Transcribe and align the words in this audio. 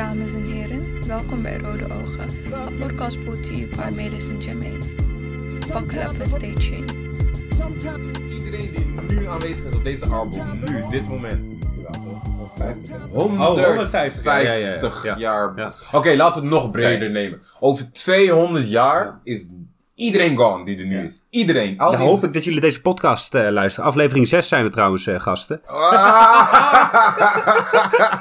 dames 0.00 0.34
en 0.34 0.44
heren. 0.44 1.06
Welkom 1.06 1.42
bij 1.42 1.58
Rode 1.58 1.84
Ogen, 1.84 2.28
een 2.68 2.76
podcast 2.78 3.24
brought 3.24 3.42
to 3.42 3.52
you 3.52 3.68
by 3.76 3.94
Melis 3.94 4.28
en 4.28 4.38
Jermaine. 4.38 4.78
Buckle 5.72 6.00
up 6.00 6.20
and 6.20 6.28
stay 6.28 6.54
tuned. 6.54 6.94
Iedereen 8.30 8.70
die 9.06 9.16
nu 9.18 9.28
aanwezig 9.28 9.64
is 9.64 9.74
op 9.74 9.84
deze 9.84 10.06
album, 10.06 10.60
nu, 10.64 10.84
dit 10.90 11.08
moment. 11.08 11.58
Oh, 11.92 11.94
150 12.60 12.96
150, 13.12 14.24
ja, 14.24 14.38
ja, 14.38 14.52
ja. 14.52 14.90
Ja. 15.02 15.18
jaar. 15.18 15.52
Ja. 15.56 15.72
Oké, 15.92 16.14
laten 16.16 16.42
we 16.42 16.48
het 16.48 16.56
nog 16.56 16.70
breder 16.70 17.10
nemen. 17.10 17.42
Over 17.58 17.92
200 17.92 18.68
jaar 18.70 19.04
Ja. 19.04 19.20
is 19.22 19.54
iedereen 20.00 20.36
gone 20.36 20.64
die 20.64 20.78
er 20.78 20.86
nu 20.86 20.96
Ja. 20.96 21.02
is. 21.02 21.26
Iedereen. 21.30 21.78
Al 21.78 21.90
Dan 21.90 22.00
die- 22.00 22.08
hoop 22.08 22.24
ik 22.24 22.32
dat 22.32 22.44
jullie 22.44 22.60
deze 22.60 22.80
podcast 22.80 23.34
eh, 23.34 23.48
luisteren. 23.50 23.88
Aflevering 23.88 24.26
6 24.28 24.48
zijn 24.48 24.64
we 24.64 24.70
trouwens, 24.70 25.06
eh, 25.06 25.20
gasten. 25.20 25.60
Ah! 25.64 25.82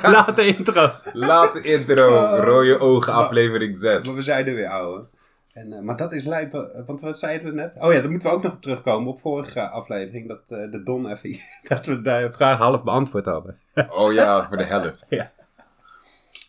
Laat 0.13 0.35
de 0.35 0.45
intro. 0.57 0.89
Laat 1.13 1.53
de 1.53 1.61
intro. 1.61 2.35
Rode 2.35 2.79
ogen, 2.79 3.13
aflevering 3.13 3.75
6. 3.77 4.05
Maar 4.05 4.15
we 4.15 4.21
zijn 4.21 4.47
er 4.47 4.53
weer, 4.55 4.69
ouwe. 4.69 5.05
En, 5.53 5.73
eh, 5.73 5.79
maar 5.81 5.95
dat 5.97 6.13
is 6.13 6.25
lijp, 6.25 6.51
want 6.85 7.01
wat 7.01 7.19
zeiden 7.19 7.47
we 7.47 7.53
net? 7.53 7.73
Oh 7.79 7.93
ja, 7.93 7.99
daar 8.01 8.09
moeten 8.11 8.29
we 8.29 8.35
ook 8.35 8.43
nog 8.43 8.51
op 8.53 8.61
terugkomen 8.61 9.09
op 9.11 9.19
vorige 9.19 9.69
aflevering. 9.69 10.27
Dat 10.27 10.41
eh, 10.47 10.71
de 10.71 10.83
Don 10.83 11.07
even, 11.11 11.39
dat 11.69 11.85
we 11.85 12.01
de 12.01 12.29
vraag 12.31 12.57
half 12.57 12.83
beantwoord 12.83 13.25
hadden. 13.25 13.55
Oh 13.89 14.13
ja, 14.13 14.47
voor 14.47 14.57
de 14.57 14.63
helft. 14.63 15.07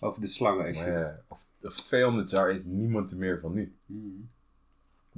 Over 0.03 0.21
de 0.21 0.27
slangen. 0.27 0.75
Maar 0.75 0.93
ja, 0.93 1.17
of, 1.29 1.39
of 1.63 1.75
200 1.81 2.31
jaar 2.31 2.51
is 2.51 2.65
niemand 2.65 3.11
er 3.11 3.17
meer 3.17 3.39
van 3.43 3.53
nu. 3.55 3.77
Hmm. 3.87 4.31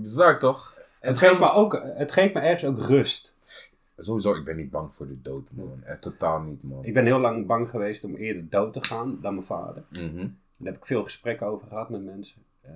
Bizar 0.03 0.39
toch? 0.39 0.81
En 1.01 1.09
Het 1.09 1.19
geeft, 1.19 1.39
me 1.39 1.51
ook, 1.51 1.83
het 1.85 2.13
geeft 2.13 2.35
me 2.35 2.41
ergens 2.41 2.65
ook 2.65 2.87
rust. 2.87 3.35
Sowieso, 3.97 4.35
ik 4.35 4.45
ben 4.45 4.57
niet 4.57 4.71
bang 4.71 4.95
voor 4.95 5.07
de 5.07 5.23
dood, 5.23 5.49
man. 5.53 5.85
Eh, 5.85 5.97
totaal 5.97 6.41
niet, 6.41 6.63
man. 6.63 6.85
Ik 6.85 6.95
ben 6.95 7.05
heel 7.05 7.19
lang 7.19 7.47
bang 7.47 7.71
geweest 7.71 8.05
om 8.05 8.15
eerder 8.15 8.49
dood 8.49 8.73
te 8.73 8.85
gaan 8.85 9.19
dan 9.21 9.35
mijn 9.35 9.47
vader. 9.47 9.83
Mhm. 9.91 10.17
Daar 10.57 10.73
heb 10.73 10.77
ik 10.77 10.87
veel 10.87 11.05
gesprekken 11.05 11.47
over 11.47 11.69
gehad 11.69 11.91
met 11.91 12.05
mensen. 12.05 12.43
Eh 12.61 12.73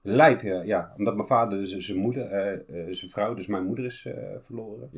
lijp, 0.00 0.42
ja, 0.42 0.62
ja. 0.62 0.94
Omdat 0.96 1.14
mijn 1.14 1.26
vader 1.26 1.58
dus 1.58 1.76
zijn 1.76 1.98
moeder, 1.98 2.30
eh, 2.30 2.94
zijn 2.94 3.10
vrouw, 3.10 3.34
dus 3.34 3.46
mijn 3.46 3.64
moeder 3.64 3.84
is 3.84 4.08
verloren. 4.40 4.90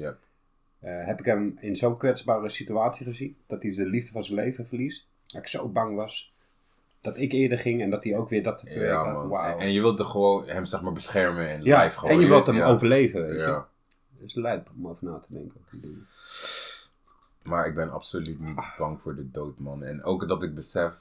Heb 0.81 1.19
ik 1.19 1.25
hem 1.25 1.56
in 1.61 1.77
zo'n 1.77 1.97
kwetsbare 1.97 2.48
situatie 2.48 3.06
gezien. 3.06 3.37
Dat 3.47 3.62
hij 3.62 3.75
de 3.75 3.87
liefde 3.87 4.12
van 4.12 4.23
zijn 4.23 4.39
leven 4.39 4.67
verliest. 4.67 5.09
Dat 5.27 5.41
ik 5.41 5.48
zo 5.48 5.69
bang 5.69 5.97
was 5.97 6.33
dat 7.01 7.17
ik 7.17 7.33
eerder 7.33 7.59
ging 7.59 7.83
en 7.83 7.91
dat 7.91 8.05
hij 8.05 8.17
ook 8.17 8.29
weer 8.29 8.43
dat 8.43 8.59
te 8.59 8.79
Ja, 8.81 9.12
had. 9.12 9.45
En, 9.55 9.59
en 9.59 9.73
je 9.73 9.81
wilt 9.81 9.98
er 9.98 10.05
gewoon 10.05 10.48
hem, 10.48 10.65
zeg 10.65 10.83
maar, 10.83 10.93
beschermen 10.93 11.48
en 11.48 11.62
ja, 11.62 11.83
live 11.84 11.98
gewoon. 11.98 12.15
en 12.15 12.20
je 12.20 12.27
wilt 12.27 12.47
hem 12.47 12.56
ja. 12.56 12.67
overleven, 12.67 13.27
weet 13.27 13.41
je. 13.41 13.47
Dat 13.47 14.29
is 14.29 14.34
lijp 14.34 14.70
om 14.77 14.89
over 14.89 15.05
na 15.06 15.19
te 15.19 15.27
denken. 15.34 15.61
Maar 17.43 17.67
ik 17.67 17.75
ben 17.75 17.91
absoluut 17.93 18.41
niet 18.41 18.56
bang 18.78 19.01
voor 19.01 19.15
de 19.17 19.31
dood, 19.31 19.59
man. 19.59 19.83
En 19.83 20.05
ook 20.05 20.28
dat 20.28 20.43
ik 20.43 20.55
besef, 20.55 20.93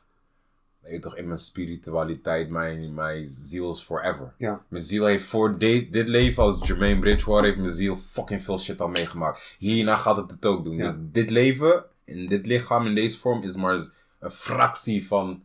weet 0.79 0.93
je 0.93 0.99
toch, 0.99 1.17
in 1.17 1.27
mijn 1.27 1.39
spiritualiteit, 1.39 2.49
mijn, 2.49 2.93
mijn 2.93 3.27
ziel 3.27 3.71
is 3.71 3.81
forever. 3.81 4.33
Ja. 4.37 4.63
Mijn 4.67 4.83
ziel 4.83 5.05
heeft 5.05 5.25
voor 5.25 5.57
de- 5.57 5.87
dit 5.91 6.07
leven 6.07 6.43
als 6.43 6.67
Jermaine 6.67 6.99
Bridgewater, 6.99 7.45
heeft 7.45 7.57
mijn 7.59 7.73
ziel 7.73 7.95
fucking 7.95 8.43
veel 8.43 8.59
shit 8.59 8.81
al 8.81 8.87
meegemaakt. 8.87 9.55
Hierna 9.59 9.95
gaat 9.95 10.17
het 10.17 10.31
het 10.31 10.45
ook 10.45 10.63
doen. 10.63 10.75
Ja. 10.75 10.83
Dus 10.85 10.95
dit 10.99 11.29
leven, 11.29 11.83
in 12.03 12.27
dit 12.27 12.45
lichaam, 12.45 12.85
in 12.85 12.95
deze 12.95 13.17
vorm, 13.17 13.41
is 13.43 13.55
maar 13.55 13.79
een 14.19 14.31
fractie 14.31 15.07
van 15.07 15.43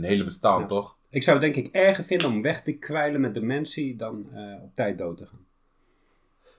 mijn 0.00 0.12
hele 0.12 0.24
bestaan, 0.24 0.60
Ja. 0.60 0.66
toch? 0.66 0.96
Ik 1.10 1.22
zou 1.22 1.38
het 1.42 1.54
denk 1.54 1.66
ik 1.66 1.74
erger 1.74 2.04
vinden 2.04 2.28
om 2.28 2.42
weg 2.42 2.62
te 2.62 2.72
kwijlen 2.72 3.20
met 3.20 3.34
dementie 3.34 3.96
dan 3.96 4.28
eh, 4.32 4.62
op 4.62 4.70
tijd 4.74 4.98
dood 4.98 5.16
te 5.16 5.26
gaan. 5.26 5.44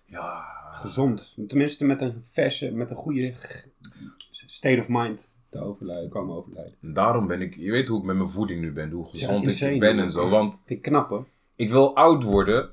Ja. 0.06 0.56
gezond. 0.72 1.34
Tenminste 1.48 1.86
met 1.86 2.02
een 2.02 2.24
verse, 2.24 2.72
met 2.72 2.90
een 2.90 2.96
goede 2.96 3.34
state 4.32 4.80
of 4.80 4.88
mind 4.88 5.30
te 5.50 5.60
overlijden, 5.60 6.10
komen 6.10 6.36
overlijden. 6.36 6.76
En 6.82 6.94
daarom 6.94 7.28
ben 7.28 7.42
ik, 7.42 7.56
je 7.56 7.72
weet 7.72 7.88
hoe 7.88 8.00
ik 8.00 8.06
met 8.06 8.16
mijn 8.16 8.30
voeding 8.30 8.62
nu 8.62 8.72
ben, 8.74 8.92
hoe 8.92 9.06
gezond 9.10 9.44
insane, 9.44 9.74
ik 9.74 9.80
ben 9.80 10.00
en 10.00 10.12
zo. 10.12 10.30
Want 10.30 10.60
ik 10.66 10.82
knap 10.82 11.10
hoor. 11.10 11.28
ik 11.56 11.72
wil 11.72 11.96
oud 11.96 12.24
worden, 12.24 12.70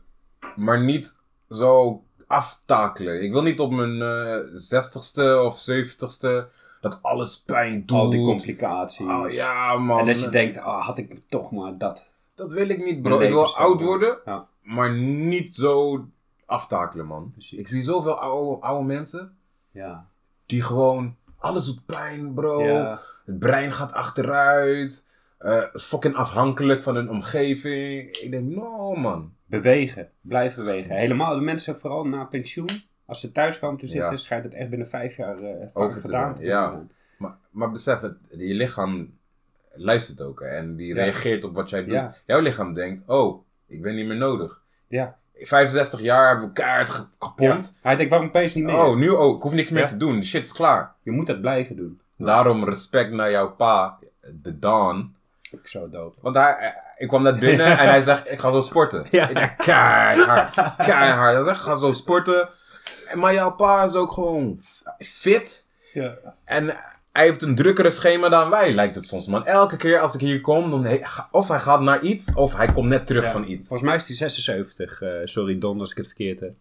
maar 0.57 0.85
niet 0.85 1.19
zo 1.51 2.03
aftakelen. 2.27 3.23
Ik 3.23 3.33
wil 3.33 3.43
niet 3.43 3.61
op 3.61 3.71
mijn 3.73 4.49
zestigste 4.57 5.43
of 5.45 5.59
zeventigste 5.59 6.49
dat 6.85 6.99
alles 7.03 7.43
pijn 7.43 7.83
doet. 7.87 7.99
Al 7.99 8.11
die 8.11 8.25
complicaties. 8.25 9.07
Oh 9.07 9.29
ja, 9.31 9.77
man. 9.79 9.99
En 9.99 10.07
dat 10.07 10.21
je 10.21 10.29
denkt, 10.29 10.57
oh, 10.57 10.87
had 10.87 10.99
ik 10.99 11.23
toch 11.29 11.53
maar 11.53 11.79
dat. 11.79 12.09
Dat 12.35 12.53
wil 12.53 12.69
ik 12.69 12.85
niet, 12.85 13.03
bro. 13.03 13.19
Ik 13.21 13.29
wil 13.31 13.57
oud 13.57 13.81
worden, 13.81 14.19
Ja. 14.25 14.47
maar 14.63 14.95
niet 14.99 15.55
zo 15.55 16.05
aftakelen, 16.47 17.07
man. 17.07 17.31
Precies. 17.33 17.59
Ik 17.59 17.69
zie 17.69 17.83
zoveel 17.83 18.19
oude, 18.21 18.63
oude 18.63 18.85
mensen 18.85 19.37
Ja. 19.71 20.07
die 20.47 20.63
gewoon... 20.63 21.17
Alles 21.39 21.65
doet 21.65 21.87
pijn, 21.87 22.35
bro. 22.35 22.63
ja. 22.63 23.01
Het 23.27 23.39
brein 23.39 23.73
gaat 23.73 23.93
achteruit. 23.93 25.07
eh 25.39 25.63
fucking 25.75 26.15
afhankelijk 26.15 26.83
van 26.83 26.95
hun 26.95 27.11
omgeving. 27.11 28.17
Ik 28.17 28.31
denk, 28.31 28.55
no, 28.55 28.95
man. 28.95 29.33
Bewegen. 29.47 30.09
Blijf 30.21 30.55
bewegen. 30.55 30.97
Helemaal 30.97 31.35
de 31.35 31.41
mensen, 31.41 31.77
vooral 31.77 32.05
na 32.07 32.25
pensioen. 32.25 32.69
Als 33.07 33.21
ze 33.21 33.33
thuis 33.33 33.59
komen 33.59 33.79
te 33.79 33.87
zitten, 33.87 34.11
Ja. 34.11 34.17
schijnt 34.17 34.45
het 34.45 34.55
echt 34.55 34.69
binnen 34.71 34.89
vijf 34.89 35.17
jaar 35.17 35.39
eh 35.39 35.67
vaak 35.69 35.83
Over 35.83 36.01
gedaan 36.01 36.35
te 36.35 36.43
ja. 36.45 36.83
Maar, 37.19 37.37
maar 37.51 37.71
besef 37.71 38.01
het, 38.01 38.17
je 38.31 38.55
lichaam 38.55 39.19
luistert 39.75 40.21
ook 40.23 40.41
hè, 40.41 40.47
en 40.47 40.77
die 40.77 40.95
Ja. 40.95 41.03
reageert 41.03 41.45
op 41.45 41.55
wat 41.55 41.71
jij 41.71 41.85
doet. 41.85 41.93
Ja. 41.93 42.15
Jouw 42.27 42.41
lichaam 42.41 42.75
denkt, 42.75 43.03
oh, 43.07 43.45
ik 43.67 43.83
ben 43.83 43.95
niet 43.95 44.07
meer 44.07 44.17
nodig. 44.17 44.61
Ja. 44.87 45.17
65 45.39 46.01
jaar 46.01 46.29
hebben 46.29 46.51
we 46.55 46.61
ja. 46.63 46.85
gepompt. 47.19 47.79
Hij 47.83 47.97
denkt, 47.97 48.11
waarom 48.11 48.29
opeens 48.29 48.55
niet 48.55 48.65
meer? 48.65 48.75
Oh, 48.75 48.97
nu 48.97 49.11
ook. 49.15 49.37
Ik 49.37 49.43
hoef 49.43 49.55
niks 49.55 49.71
meer 49.71 49.87
te 49.87 49.97
doen. 49.97 50.21
De 50.21 50.27
shit 50.27 50.45
is 50.45 50.53
klaar. 50.53 50.93
Je 51.03 51.11
moet 51.11 51.27
dat 51.27 51.41
blijven 51.41 51.77
doen. 51.77 52.01
Daarom 52.17 52.65
respect 52.65 53.11
naar 53.11 53.31
jouw 53.31 53.51
pa, 53.55 53.99
de 54.43 54.59
Don. 54.59 55.15
Ik 55.51 55.67
zo 55.69 55.89
dood. 55.89 56.15
Want 56.21 56.37
hij, 56.37 56.57
hij- 56.59 56.83
ik 56.97 57.09
kwam 57.09 57.23
net 57.23 57.39
binnen 57.39 57.67
en 57.79 57.89
hij 57.89 58.03
zegt, 58.03 58.31
ik 58.31 58.39
ga 58.39 58.51
zo 58.51 58.61
sporten. 58.61 59.05
Ja. 59.11 59.29
Ik 59.29 59.35
denk, 59.37 59.59
keihard, 59.59 60.55
keihard. 60.77 61.35
Hij 61.35 61.45
zegt, 61.45 61.57
ik 61.59 61.63
ga 61.67 61.75
zo 61.75 61.93
sporten. 61.93 62.49
En- 63.15 63.21
Maar 63.21 63.35
jouw 63.35 63.55
pa 63.55 63.85
is 63.85 63.95
ook 63.95 64.13
gewoon 64.13 64.61
fit. 64.99 65.67
Ja. 65.93 66.15
En 66.45 66.65
hij 67.13 67.25
heeft 67.25 67.43
een 67.43 67.55
drukkere 67.55 67.91
schema 67.91 68.29
dan 68.29 68.51
wij, 68.51 68.73
lijkt 68.75 68.95
het 68.95 69.05
soms, 69.05 69.27
man. 69.27 69.47
Elke 69.47 69.77
keer 69.77 69.99
als 69.99 70.15
ik 70.15 70.21
hier 70.21 70.41
kom, 70.41 70.71
dan 70.71 70.85
he- 70.85 71.01
of 71.31 71.49
hij 71.49 71.59
gaat 71.61 71.81
naar 71.81 72.01
iets, 72.03 72.35
of 72.35 72.55
hij 72.57 72.73
komt 72.73 72.89
net 72.89 73.07
terug 73.07 73.25
Ja. 73.25 73.31
van 73.31 73.49
iets. 73.49 73.67
Volgens 73.69 73.89
mij 73.89 73.97
is 73.99 74.07
die 74.07 74.17
76. 74.17 75.01
eh, 75.03 75.11
sorry 75.25 75.59
Don 75.59 75.81
als 75.81 75.91
ik 75.91 75.97
het 75.97 76.07
verkeerd 76.07 76.41
heb. 76.41 76.53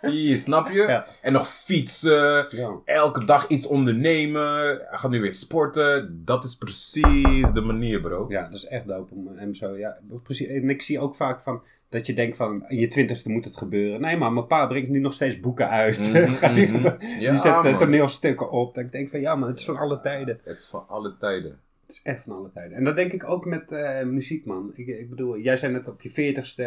Hier, 0.12 0.38
snap 0.38 0.68
je? 0.70 0.82
Ja. 0.82 1.06
En 1.22 1.32
nog 1.32 1.48
fietsen, 1.48 2.46
Ja. 2.50 2.70
elke 2.84 3.24
dag 3.24 3.46
iets 3.48 3.66
ondernemen. 3.66 4.66
Hij 4.68 4.98
gaat 4.98 5.10
nu 5.10 5.20
weer 5.20 5.34
sporten. 5.34 6.22
Dat 6.24 6.44
is 6.44 6.54
precies 6.56 7.52
de 7.52 7.60
manier, 7.60 8.00
bro. 8.00 8.26
Ja, 8.28 8.42
dat 8.42 8.52
is 8.58 8.64
echt 8.66 8.86
dope 8.86 9.14
om 9.14 9.28
hem 9.36 9.54
zo. 9.54 9.76
Ja, 9.76 9.96
precies. 10.22 10.48
En 10.48 10.70
ik 10.70 10.82
zie 10.82 11.00
ook 11.00 11.14
vaak 11.16 11.40
van 11.42 11.62
dat 11.88 12.06
je 12.06 12.12
denkt 12.14 12.36
van 12.36 12.64
in 12.68 12.78
je 12.78 12.88
twintigste 12.88 13.30
moet 13.30 13.44
het 13.44 13.56
gebeuren. 13.56 14.00
Nee, 14.00 14.16
maar 14.16 14.32
mijn 14.32 14.46
pa 14.46 14.66
brengt 14.66 14.88
nu 14.88 14.98
nog 14.98 15.12
steeds 15.12 15.40
boeken 15.40 15.68
uit. 15.68 15.98
Mhm, 15.98 16.54
die, 16.54 16.72
mhm. 16.72 16.84
Ja, 17.20 17.30
die 17.30 17.38
zet 17.40 17.64
eh, 17.64 17.78
toneelstukken 17.78 18.50
op. 18.50 18.74
Dat 18.74 18.84
ik 18.84 18.92
denk 18.92 19.08
van 19.08 19.20
ja, 19.20 19.34
maar 19.34 19.48
het 19.48 19.58
is 19.58 19.64
van 19.64 19.76
alle 19.78 20.00
tijden. 20.00 20.40
Het 20.44 20.58
is 20.58 20.68
van 20.68 20.84
alle 20.88 21.16
tijden. 21.20 21.50
Het 21.86 21.90
is 21.96 22.00
echt 22.02 22.22
van 22.26 22.36
alle 22.36 22.50
tijden. 22.54 22.76
En 22.76 22.84
dat 22.84 22.96
denk 22.96 23.12
ik 23.12 23.28
ook 23.28 23.44
met 23.44 23.72
eh, 23.72 24.02
muziek, 24.04 24.44
man. 24.44 24.70
Ik, 24.74 24.86
ik 24.86 25.10
bedoel, 25.10 25.38
jij 25.38 25.56
zei 25.56 25.72
net 25.72 25.88
op 25.88 26.00
je 26.00 26.10
veertigste. 26.10 26.62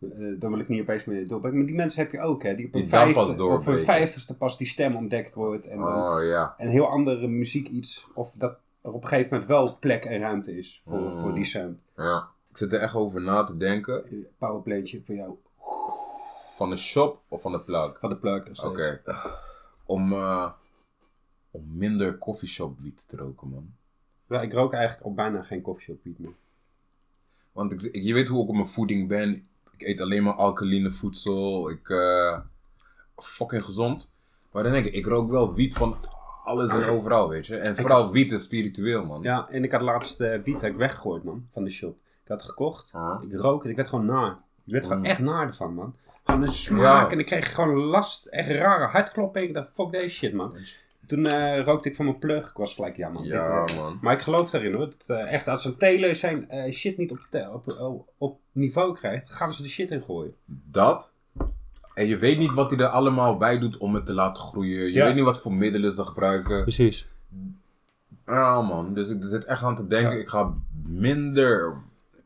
eh 0.00 0.08
dan 0.38 0.50
wil 0.50 0.60
ik 0.60 0.68
niet 0.68 0.80
opeens 0.80 1.04
meer 1.04 1.28
doorbreken. 1.28 1.58
Maar 1.58 1.66
die 1.66 1.76
mensen 1.76 2.02
heb 2.02 2.12
je 2.12 2.20
ook, 2.20 2.42
hè? 2.42 2.54
Die 2.54 2.66
op 2.66 2.72
hun 2.72 2.88
vijftig- 2.88 3.84
vijftigste 3.84 4.36
pas 4.36 4.58
die 4.58 4.66
stem 4.66 4.96
ontdekt 4.96 5.34
wordt. 5.34 5.66
En 5.66 5.82
Oh 5.82 6.18
ja. 6.24 6.54
een 6.58 6.68
heel 6.68 6.88
andere 6.88 7.26
muziek 7.28 7.68
iets. 7.68 8.06
Of 8.14 8.32
dat 8.32 8.58
er 8.82 8.92
op 8.92 9.02
een 9.02 9.08
gegeven 9.08 9.28
moment 9.30 9.48
wel 9.48 9.76
plek 9.80 10.04
en 10.04 10.20
ruimte 10.20 10.56
is 10.56 10.82
voor, 10.84 10.98
Mm. 11.00 11.12
voor 11.18 11.34
die 11.34 11.44
sound. 11.44 11.78
ja. 11.96 12.28
Ik 12.56 12.62
zit 12.62 12.72
er 12.72 12.80
echt 12.80 12.94
over 12.94 13.20
na 13.20 13.44
te 13.44 13.56
denken. 13.56 14.26
Powerplaytje 14.38 15.00
voor 15.04 15.14
jou. 15.14 15.34
Van 16.56 16.70
de 16.70 16.76
shop 16.76 17.22
of 17.28 17.42
van 17.42 17.52
de 17.52 17.60
plug? 17.60 17.98
Van 17.98 18.08
de 18.10 18.16
plug. 18.16 18.44
dus 18.44 18.62
Oké. 18.64 19.02
Om, 19.86 20.12
eh, 20.12 20.50
om 21.50 21.62
minder 21.72 22.18
coffeeshop 22.18 22.78
wiet 22.80 23.08
te 23.08 23.16
roken, 23.16 23.48
man. 23.48 23.70
Ja, 24.28 24.40
ik 24.40 24.52
rook 24.52 24.72
eigenlijk 24.72 25.04
al 25.04 25.14
bijna 25.14 25.42
geen 25.42 25.62
coffeeshop 25.62 25.98
wiet 26.02 26.18
meer. 26.18 26.34
Want 27.52 27.72
ik, 27.72 27.82
ik- 27.82 28.02
je 28.02 28.14
weet 28.14 28.28
hoe 28.28 28.42
ik 28.42 28.48
op 28.48 28.54
mijn 28.54 28.66
voeding 28.66 29.08
ben. 29.08 29.48
Ik 29.76 29.82
eet 29.82 30.00
alleen 30.00 30.22
maar 30.22 30.34
alkaline 30.34 30.90
voedsel. 30.90 31.70
Ik, 31.70 31.88
eh 31.88 32.38
fucking 33.16 33.64
gezond. 33.64 34.10
Maar 34.52 34.62
dan 34.62 34.72
denk 34.72 34.84
ik, 34.86 34.94
ik 34.94 35.06
rook 35.06 35.30
wel 35.30 35.54
wiet 35.54 35.74
van 35.74 35.96
alles 36.44 36.70
en 36.70 36.84
overal, 36.88 37.28
weet 37.28 37.46
je. 37.46 37.56
En 37.56 37.76
vooral 37.76 38.10
wiet 38.10 38.32
is 38.32 38.42
spiritueel, 38.42 39.04
man. 39.04 39.22
Ja, 39.22 39.48
en 39.48 39.64
ik 39.64 39.72
had 39.72 39.80
laatst 39.80 40.20
eh, 40.20 40.42
wiet 40.42 40.60
heb 40.60 40.70
ik 40.72 40.78
weggegooid, 40.78 41.24
man. 41.24 41.48
Van 41.52 41.64
de 41.64 41.70
shop. 41.70 41.96
Ik 42.26 42.32
had 42.32 42.40
het 42.40 42.50
gekocht. 42.50 42.88
Ah. 42.92 43.22
Ik 43.22 43.32
rook 43.40 43.62
het. 43.62 43.70
Ik 43.70 43.76
werd 43.76 43.88
gewoon 43.88 44.06
naar. 44.06 44.30
Ik 44.64 44.72
werd 44.72 44.84
gewoon 44.84 44.98
Mm. 44.98 45.04
echt 45.04 45.20
naar 45.20 45.46
ervan, 45.46 45.74
man. 45.74 45.94
Gewoon 46.24 46.42
een 46.42 46.48
smaak. 46.48 47.06
Ja. 47.06 47.10
En 47.10 47.18
ik 47.18 47.26
kreeg 47.26 47.54
gewoon 47.54 47.74
last. 47.76 48.26
Echt 48.26 48.50
rare 48.50 48.86
hartklopping. 48.86 49.48
Ik 49.48 49.54
dacht, 49.54 49.70
fuck 49.74 49.92
deze 49.92 50.08
shit, 50.14 50.32
man. 50.34 50.56
Toen 51.06 51.26
eh, 51.26 51.64
rookte 51.64 51.88
ik 51.88 51.96
van 51.96 52.04
mijn 52.04 52.18
plug. 52.18 52.50
Ik 52.50 52.56
was 52.56 52.74
gelijk, 52.74 52.96
ja, 52.96 53.08
man. 53.08 53.24
Ja, 53.24 53.66
dit- 53.66 53.76
man. 53.76 53.98
Maar 54.00 54.14
ik 54.14 54.20
geloof 54.20 54.50
daarin, 54.50 54.74
hoor. 54.74 54.94
Dat, 55.06 55.18
eh, 55.18 55.32
echt, 55.32 55.48
als 55.48 55.64
een 55.64 55.76
teler 55.76 56.14
zijn 56.14 56.50
eh, 56.50 56.72
shit 56.72 56.96
niet 56.98 57.10
op, 57.10 57.18
op, 57.52 57.78
op, 57.80 58.08
op 58.18 58.38
niveau 58.52 58.94
krijgt, 58.94 59.32
gaan 59.32 59.52
ze 59.52 59.62
de 59.62 59.68
shit 59.68 59.90
in 59.90 60.02
gooien. 60.02 60.34
Dat. 60.70 61.14
En 61.94 62.06
je 62.06 62.16
weet 62.18 62.38
niet 62.38 62.52
wat 62.52 62.70
hij 62.70 62.78
er 62.78 62.86
allemaal 62.86 63.36
bij 63.36 63.58
doet 63.58 63.76
om 63.76 63.94
het 63.94 64.06
te 64.06 64.12
laten 64.12 64.42
groeien. 64.42 64.80
Je 64.82 64.92
Ja. 64.92 65.04
weet 65.04 65.14
niet 65.14 65.24
wat 65.24 65.40
voor 65.40 65.52
middelen 65.52 65.92
ze 65.92 66.04
gebruiken. 66.04 66.62
Precies. 66.62 67.06
Ja 68.26 68.62
man, 68.62 68.94
dus 68.94 69.08
ik 69.08 69.16
zit 69.24 69.44
echt 69.44 69.62
aan 69.62 69.76
te 69.76 69.86
denken, 69.86 70.14
Ja. 70.14 70.20
ik 70.20 70.28
ga 70.28 70.54
minder 70.86 71.74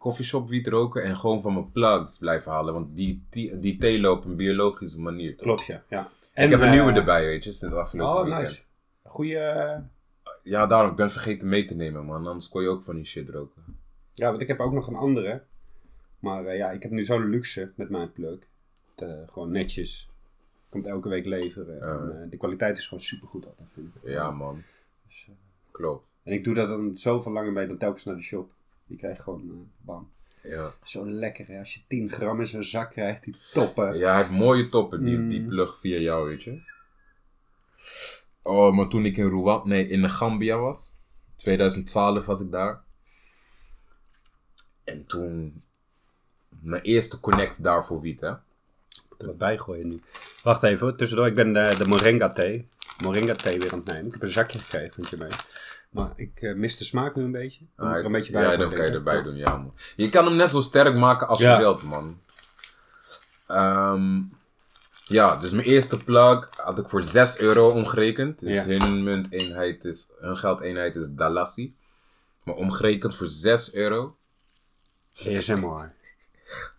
coffeeshop 0.00 0.49
wiet 0.49 0.67
roken 0.67 1.02
en 1.02 1.17
gewoon 1.17 1.43
van 1.43 1.52
mijn 1.52 1.70
plugs 1.73 2.19
blijven 2.19 2.52
halen. 2.52 2.75
Want 2.75 2.97
die, 2.97 3.23
die, 3.31 3.58
die 3.58 3.76
telen 3.76 4.11
op 4.12 4.25
een 4.25 4.37
biologische 4.37 5.00
manier. 5.00 5.31
toch? 5.37 5.43
Klopt, 5.47 5.67
ja. 5.67 5.82
ja. 5.88 6.08
ik 6.35 6.50
heb 6.50 6.61
een 6.61 6.70
nieuwe 6.70 6.91
eh, 6.91 6.97
erbij, 6.97 7.25
weet 7.25 7.44
je, 7.44 7.52
sinds 7.52 7.75
afgelopen 7.75 8.14
Oh, 8.20 8.25
weekend. 8.25 8.49
nice. 8.49 8.61
Goeie... 9.02 9.38
eh, 9.38 9.79
Ja, 10.43 10.67
daarom, 10.67 10.91
ik 10.91 10.97
ben 10.97 11.11
vergeten 11.11 11.49
mee 11.49 11.64
te 11.64 11.75
nemen 11.75 12.05
man, 12.05 12.26
anders 12.26 12.49
kon 12.49 12.62
je 12.62 12.69
ook 12.69 12.82
van 12.85 12.94
die 12.97 13.05
shit 13.05 13.29
roken. 13.29 13.62
Ja, 14.14 14.29
want 14.31 14.41
ik 14.41 14.49
heb 14.49 14.61
ook 14.61 14.73
nog 14.73 14.87
een 14.87 14.94
andere. 14.97 15.43
Maar 16.19 16.44
eh, 16.47 16.56
ja, 16.56 16.70
ik 16.70 16.82
heb 16.82 16.91
nu 16.91 17.02
zo'n 17.02 17.29
luxe 17.31 17.73
met 17.76 17.91
mijn 17.91 18.12
plug. 18.12 18.38
Het, 18.97 19.31
gewoon 19.31 19.50
netjes. 19.50 20.08
Komt 20.69 20.87
elke 20.87 21.08
week 21.08 21.25
leveren. 21.26 21.82
En, 21.82 22.31
de 22.31 22.37
kwaliteit 22.37 22.76
is 22.79 22.87
gewoon 22.88 23.05
supergoed 23.05 23.47
altijd, 23.47 23.69
vind 23.73 23.94
ik. 23.94 24.11
Ja 24.11 24.31
man, 24.31 24.62
Dus, 25.06 25.29
klopt. 25.70 26.06
en 26.23 26.32
ik 26.32 26.44
doe 26.44 26.55
dat 26.55 26.69
dan 26.69 26.97
zoveel 26.97 27.32
langer 27.32 27.52
mee 27.52 27.67
dan 27.67 27.79
telkens 27.79 28.05
naar 28.05 28.14
de 28.17 28.23
shop. 28.23 28.50
Die 28.90 28.98
krijg 28.98 29.22
gewoon 29.22 29.40
eh, 29.50 29.87
bam. 29.87 30.10
Ja. 30.42 30.72
Zo 30.84 31.06
lekker 31.10 31.46
hè. 31.46 31.58
Als 31.58 31.75
je 31.75 31.81
10 31.88 32.10
gram 32.10 32.40
in 32.40 32.46
zo'n 32.46 32.62
zak 32.62 32.90
krijgt, 32.90 33.25
die 33.25 33.37
toppen. 33.52 33.98
ja, 33.98 34.08
hij 34.10 34.19
heeft 34.19 34.31
mooie 34.34 34.69
toppen, 34.69 35.04
die, 35.04 35.19
Mm. 35.19 35.28
die 35.28 35.42
plug 35.46 35.78
via 35.78 35.98
jou, 35.98 36.28
weet 36.28 36.42
je. 36.42 36.60
Oh, 38.42 38.75
maar 38.76 38.88
toen 38.88 39.04
ik 39.04 39.16
in 39.16 39.26
Rwanda, 39.28 39.69
nee, 39.69 39.88
in 39.88 40.10
Gambia 40.10 40.58
was, 40.58 40.92
2012 41.37 42.26
was 42.26 42.40
ik 42.40 42.50
daar. 42.50 42.82
En 44.84 45.06
toen, 45.06 45.62
mijn 46.48 46.82
eerste 46.82 47.20
connect 47.20 47.62
daar 47.62 47.87
voor 47.87 48.00
wiet, 48.00 48.20
hè. 48.20 48.28
er 48.28 49.26
wat 49.26 49.38
bijgooien 49.38 49.88
nu. 49.88 50.00
Wacht 50.42 50.62
even, 50.62 50.96
tussendoor. 50.96 51.26
Ik 51.26 51.34
ben 51.34 51.52
de, 51.52 51.75
de 51.78 51.87
Moringa 51.88 52.32
thee. 52.32 52.66
Moringa 53.02 53.34
thee 53.34 53.58
weer 53.58 53.72
aan 53.72 53.78
het 53.78 53.87
nemen. 53.88 54.06
Ik 54.06 54.12
heb 54.12 54.22
een 54.22 54.28
zakje 54.28 54.58
gekregen 54.58 54.94
van 54.94 55.04
je 55.10 55.16
mee. 55.16 55.31
Maar 55.90 56.10
ik 56.16 56.40
eh, 56.40 56.54
mis 56.54 56.76
de 56.76 56.84
smaak 56.84 57.14
nu 57.16 57.22
een 57.22 57.32
beetje. 57.32 57.64
Ik 57.64 57.70
er 57.76 58.04
een 58.04 58.12
beetje 58.12 58.32
bij 58.32 58.42
ja, 58.42 58.56
dat 58.56 58.72
kan 58.72 58.84
je 58.87 58.90
erbij 58.92 59.22
doen, 59.22 59.37
ja 59.37 59.56
man. 59.56 59.75
Je 59.96 60.08
kan 60.08 60.25
hem 60.25 60.37
net 60.37 60.50
zo 60.50 60.60
sterk 60.60 60.94
maken 60.94 61.28
als 61.28 61.38
Ja. 61.40 61.52
je 61.52 61.58
wilt, 61.58 61.82
man. 61.82 62.20
Ehm, 63.46 64.20
ja, 65.04 65.37
dus 65.37 65.50
mijn 65.50 65.66
eerste 65.66 65.96
plug 65.96 66.48
had 66.56 66.78
ik 66.78 66.88
voor 66.88 67.02
6 67.02 67.38
euro 67.38 67.69
omgerekend. 67.70 68.38
Dus 68.38 68.64
Ja. 68.64 68.78
hun 68.78 69.02
munteenheid 69.04 69.84
is, 69.84 70.08
hun 70.20 70.37
geldeenheid 70.37 70.96
is 70.96 71.08
Dalassi. 71.10 71.76
Maar 72.42 72.54
omgerekend 72.54 73.16
voor 73.16 73.26
6 73.26 73.75
euro. 73.75 74.16
ASMR. 75.26 75.92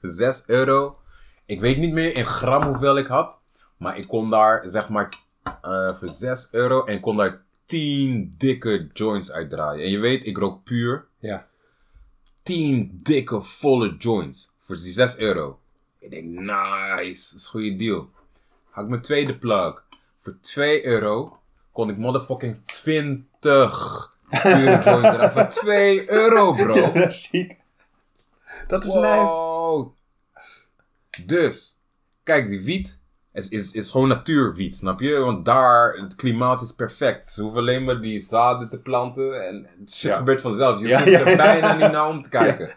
6 0.02 0.44
euro. 0.58 1.00
Ik 1.46 1.60
weet 1.60 1.78
niet 1.78 1.94
meer 1.94 2.16
in 2.18 2.26
gram 2.26 2.64
hoeveel 2.64 2.98
ik 2.98 3.08
had. 3.08 3.42
Maar 3.78 3.98
ik 3.98 4.08
kon 4.08 4.30
daar, 4.30 4.64
zeg 4.70 4.90
maar, 4.90 5.10
eh, 5.62 5.94
voor 5.96 6.08
6 6.10 6.48
euro. 6.52 6.84
En 6.86 6.96
ik 6.96 7.02
kon 7.02 7.18
daar 7.18 7.42
10 7.72 8.36
dikke 8.38 8.90
joints 8.94 9.32
uitdraaien. 9.32 9.84
En 9.84 9.92
je 9.92 10.00
weet, 10.00 10.26
ik 10.26 10.38
rook 10.38 10.64
puur. 10.64 11.08
Ja. 11.20 11.48
10 12.44 13.00
dikke, 13.04 13.42
volle 13.42 13.96
joints. 13.98 14.52
Voor 14.60 14.76
die 14.76 14.92
6 14.92 15.18
euro. 15.18 15.60
Ik 16.00 16.12
denk, 16.12 16.24
nice. 16.24 17.32
Dat 17.32 17.40
is 17.40 17.44
een 17.44 17.50
goede 17.50 17.76
deal. 17.76 18.10
Had 18.70 18.84
ik 18.84 18.90
mijn 18.90 19.02
tweede 19.02 19.38
plug. 19.38 19.84
Voor 20.18 20.38
2 20.42 20.86
euro 20.86 21.40
kon 21.72 21.90
ik 21.90 21.98
motherfucking 21.98 22.66
20 22.66 24.18
pure 24.30 24.82
joints 24.86 24.86
draaien. 24.86 25.32
Voor 25.32 25.48
2 25.48 26.12
euro, 26.12 26.54
bro. 26.54 26.92
dat 26.94 27.08
is 27.08 27.24
ziek. 27.32 27.56
Dat 28.68 28.84
is. 28.84 28.90
Wow. 28.90 29.96
Dus, 31.26 31.82
kijk, 32.24 32.48
die 32.48 32.62
wiet 32.62 33.01
is, 33.34 33.50
is, 33.50 33.72
is 33.72 33.92
gewoon 33.92 34.08
natuurwiet, 34.08 34.78
snap 34.78 35.00
je? 35.00 35.18
Want 35.18 35.46
daar, 35.46 35.94
het 35.94 36.16
klimaat 36.16 36.62
is 36.62 36.72
perfect. 36.72 37.28
Ze 37.28 37.42
hoeven 37.42 37.60
alleen 37.60 37.84
maar 37.84 38.02
die 38.02 38.22
zaden 38.22 38.70
te 38.70 38.80
planten 38.80 39.48
en 39.48 39.68
het 39.80 39.94
shit 39.94 40.12
Ja. 40.12 40.18
gebeurt 40.18 40.42
vanzelf. 40.42 40.80
Je 40.82 40.88
Ja, 40.88 40.98
zit 41.04 41.08
ja, 41.14 41.20
er 41.20 41.30
ja. 41.30 41.36
bijna 41.36 41.74
niet 41.76 41.92
naar 41.92 42.08
om 42.10 42.22
te 42.22 42.30
kijken. 42.30 42.70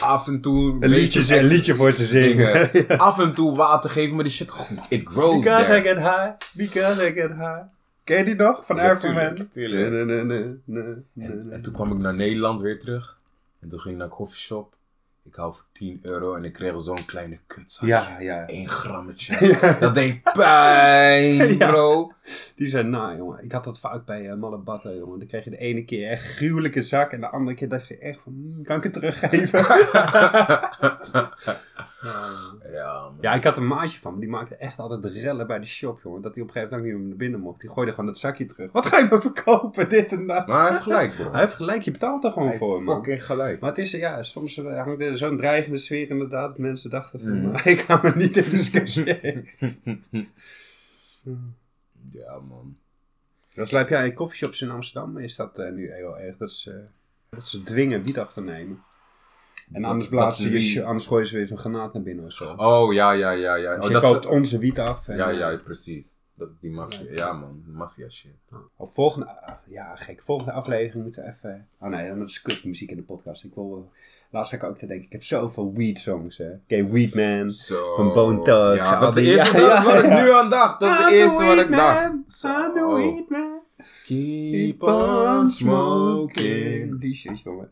Af 0.00 0.26
en 0.26 0.40
toe... 0.40 0.76
Een 0.80 0.88
liedje, 0.90 1.36
een 1.38 1.44
liedje 1.44 1.74
voor 1.74 1.92
ze 1.92 2.04
zingen. 2.04 2.70
Af 2.98 3.18
en 3.18 3.34
toe 3.34 3.56
water 3.56 3.90
geven, 3.90 4.14
maar 4.14 4.24
die 4.24 4.32
shit, 4.32 4.52
it 4.88 5.08
grows 5.08 5.38
Because 5.44 5.64
there. 5.64 5.78
I 5.80 5.82
get 5.82 5.96
high, 5.96 6.30
because 6.52 7.08
I 7.08 7.12
get 7.12 7.30
high. 7.30 7.60
Ken 8.04 8.18
je 8.18 8.24
die 8.24 8.34
nog? 8.34 8.66
Van 8.66 8.76
Ja, 8.76 8.82
Air 8.82 8.98
tuurlijk, 8.98 9.38
Man? 9.38 9.48
tuurlijk. 9.50 9.90
Nee, 9.90 10.04
nee, 10.04 10.22
nee, 10.24 10.54
nee, 10.64 10.94
nee, 11.12 11.28
En, 11.28 11.46
en 11.50 11.62
toen 11.62 11.72
kwam 11.72 11.92
ik 11.92 11.98
naar 11.98 12.14
Nederland 12.14 12.60
weer 12.60 12.78
terug. 12.80 13.16
En 13.60 13.68
toen 13.68 13.80
ging 13.80 13.94
ik 13.94 14.00
naar 14.00 14.08
een 14.10 14.16
coffeeshop. 14.16 14.74
Ik 15.28 15.34
hou 15.34 15.54
voor 15.54 15.64
10 15.72 15.98
euro 16.02 16.34
en 16.34 16.44
ik 16.44 16.52
kreeg 16.52 16.80
zo'n 16.80 17.04
kleine 17.06 17.38
kutzakje. 17.46 17.86
Ja, 17.86 18.16
ja. 18.18 18.46
1 18.46 18.68
grammetje. 18.68 19.58
Dat 19.80 19.94
deed 19.94 20.22
pijn, 20.22 21.58
bro. 21.58 22.12
Die 22.56 22.66
zijn 22.66 22.90
na, 22.90 23.16
jongen. 23.16 23.44
Ik 23.44 23.52
had 23.52 23.64
dat 23.64 23.78
vaak 23.78 24.04
bij 24.04 24.22
uh, 24.26 24.34
Malabatta, 24.34 24.90
jongen. 24.92 25.18
Dan 25.18 25.28
kreeg 25.28 25.44
je 25.44 25.50
de 25.50 25.56
ene 25.58 25.84
keer 25.84 26.10
echt 26.10 26.24
gruwelijke 26.36 26.82
zak. 26.82 27.12
En 27.12 27.20
de 27.20 27.28
andere 27.30 27.56
keer 27.56 27.68
dacht 27.68 27.86
je 27.88 27.98
echt 27.98 28.18
van, 28.24 28.32
hmm, 28.32 28.62
kan 28.64 28.76
ik 28.76 28.82
het 28.82 28.92
teruggeven? 28.92 29.64
Ja, 32.72 33.10
ja, 33.20 33.32
ik 33.34 33.44
had 33.44 33.56
een 33.56 33.66
maatje 33.66 33.98
van. 33.98 34.20
Die 34.20 34.28
maakte 34.28 34.56
echt 34.56 34.78
altijd 34.78 35.04
rellen 35.04 35.46
bij 35.46 35.58
de 35.58 35.66
shop, 35.66 36.00
jongen. 36.02 36.22
Dat 36.22 36.34
hij 36.34 36.42
op 36.42 36.48
een 36.48 36.54
gegeven 36.54 36.76
moment 36.78 36.96
niet 36.98 37.06
meer 37.08 37.16
binnen 37.16 37.40
mocht. 37.40 37.60
Die 37.60 37.70
gooide 37.70 37.90
gewoon 37.92 38.06
dat 38.06 38.18
zakje 38.18 38.44
terug. 38.44 38.72
Wat 38.72 38.86
ga 38.86 38.98
je 38.98 39.06
me 39.10 39.20
verkopen, 39.20 39.88
dit 39.88 40.12
en 40.12 40.26
dat? 40.26 40.46
Maar 40.46 40.60
hij 40.62 40.70
heeft 40.70 40.82
gelijk, 40.82 41.14
bro. 41.16 41.30
Hij 41.30 41.40
heeft 41.40 41.54
gelijk, 41.54 41.82
je 41.82 41.90
betaalt 41.90 42.24
er 42.24 42.30
gewoon 42.32 42.48
Hij 42.48 42.58
voor, 42.58 42.82
man. 42.82 42.94
fucking 42.96 43.24
gelijk. 43.24 43.60
Maar 43.60 43.70
het 43.70 43.78
is, 43.78 43.90
ja, 43.90 44.22
soms 44.22 44.58
eh, 44.58 44.82
hangt 44.82 45.00
er 45.02 45.16
zo'n 45.16 45.36
dreigende 45.36 45.78
sfeer 45.78 46.10
inderdaad. 46.10 46.48
Dat 46.48 46.58
mensen 46.58 46.90
dachten 46.90 47.20
van, 47.20 47.40
Mm. 47.40 47.50
"Maar 47.50 47.66
ik 47.74 47.80
ga 47.80 48.00
me 48.02 48.12
niet 48.14 48.36
in 48.36 48.50
discussiëren. 48.50 49.46
Ja, 52.10 52.38
man. 52.40 52.76
Dus 53.54 53.70
heb 53.70 53.88
jij 53.88 54.12
coffeeshops 54.12 54.62
in 54.62 54.70
Amsterdam, 54.70 55.18
is 55.18 55.36
dat 55.36 55.58
eh, 55.58 55.72
nu 55.72 55.92
heel 55.92 56.18
erg. 56.18 56.36
Dat, 56.36 56.50
ze 56.50 56.84
dat 57.30 57.48
ze 57.48 57.62
dwingen 57.62 58.02
wiet 58.02 58.18
af 58.18 58.32
te 58.32 58.40
nemen. 58.40 58.82
En 59.72 59.82
Dat- 59.82 59.90
anders, 59.90 60.10
dat 60.10 60.18
blazen 60.18 60.42
ze 60.42 60.60
ze 60.60 60.72
je, 60.72 60.84
anders 60.84 61.06
gooien 61.06 61.26
ze 61.26 61.36
weer 61.36 61.46
zo'n 61.46 61.58
granaat 61.58 61.92
naar 61.94 62.02
binnen 62.02 62.24
of 62.24 62.32
zo. 62.32 62.54
Oh, 62.56 62.92
ja, 62.92 63.12
ja, 63.12 63.30
ja, 63.30 63.54
ja. 63.54 63.74
dus 63.74 63.84
Oh, 63.84 63.86
je 63.86 63.92
dat 63.92 64.02
koopt 64.02 64.24
is... 64.24 64.30
onze 64.30 64.58
wiet 64.58 64.78
af. 64.78 65.08
En, 65.08 65.16
Ja, 65.16 65.30
eh, 65.30 65.38
ja, 65.38 65.56
precies. 65.56 66.16
Dat 66.38 66.48
is 66.54 66.60
die 66.60 66.70
maffia. 66.70 67.10
Ja, 67.10 67.32
man. 67.32 67.62
Maffia 67.66 68.08
shit. 68.08 68.30
oh, 68.76 68.88
volgende, 68.92 69.26
ah, 69.26 69.54
ja, 69.66 69.96
gek. 69.96 70.22
Volgende 70.22 70.52
aflevering 70.52 71.02
moeten 71.04 71.22
we 71.22 71.28
even... 71.28 71.68
Oh 71.80 71.88
nee, 71.88 72.14
dat 72.14 72.28
is 72.28 72.42
kutmuziek 72.42 72.90
in 72.90 72.96
de 72.96 73.02
podcast. 73.02 73.44
Ik 73.44 73.54
wil... 73.54 73.90
eh, 73.92 73.98
laatst 74.30 74.52
ik 74.52 74.62
ook 74.64 74.78
te 74.78 74.86
denken, 74.86 75.06
ik 75.06 75.12
heb 75.12 75.22
zoveel 75.22 75.72
weed 75.72 75.98
songs, 75.98 76.38
hè. 76.38 76.52
Oké, 76.52 76.86
Weedman. 76.86 77.50
Zo. 77.50 77.94
Van 77.96 78.12
Bone 78.12 78.42
Thugs, 78.42 78.78
Ja, 78.78 78.98
dat 78.98 79.08
is 79.16 79.22
de 79.24 79.30
eerste 79.30 79.58
ja, 79.60 79.84
wat, 79.84 79.98
ik 80.02 80.04
ja. 80.10 80.22
nu 80.22 80.32
aan 80.32 80.50
dacht. 80.50 80.80
Dat 80.80 80.90
is 80.98 81.04
de 81.08 81.14
eerste 81.16 81.44
wat 81.44 81.58
ik 81.58 81.70
dacht. 81.70 82.02
man. 82.08 82.24
Zo. 82.28 82.48
I'm 82.48 82.72
the 82.74 82.94
weed 82.94 83.28
man. 83.28 83.60
Keep 84.04 84.82
on 84.82 85.48
smoking. 85.48 87.00
Die 87.00 87.14
shit, 87.14 87.40
jongen. 87.40 87.70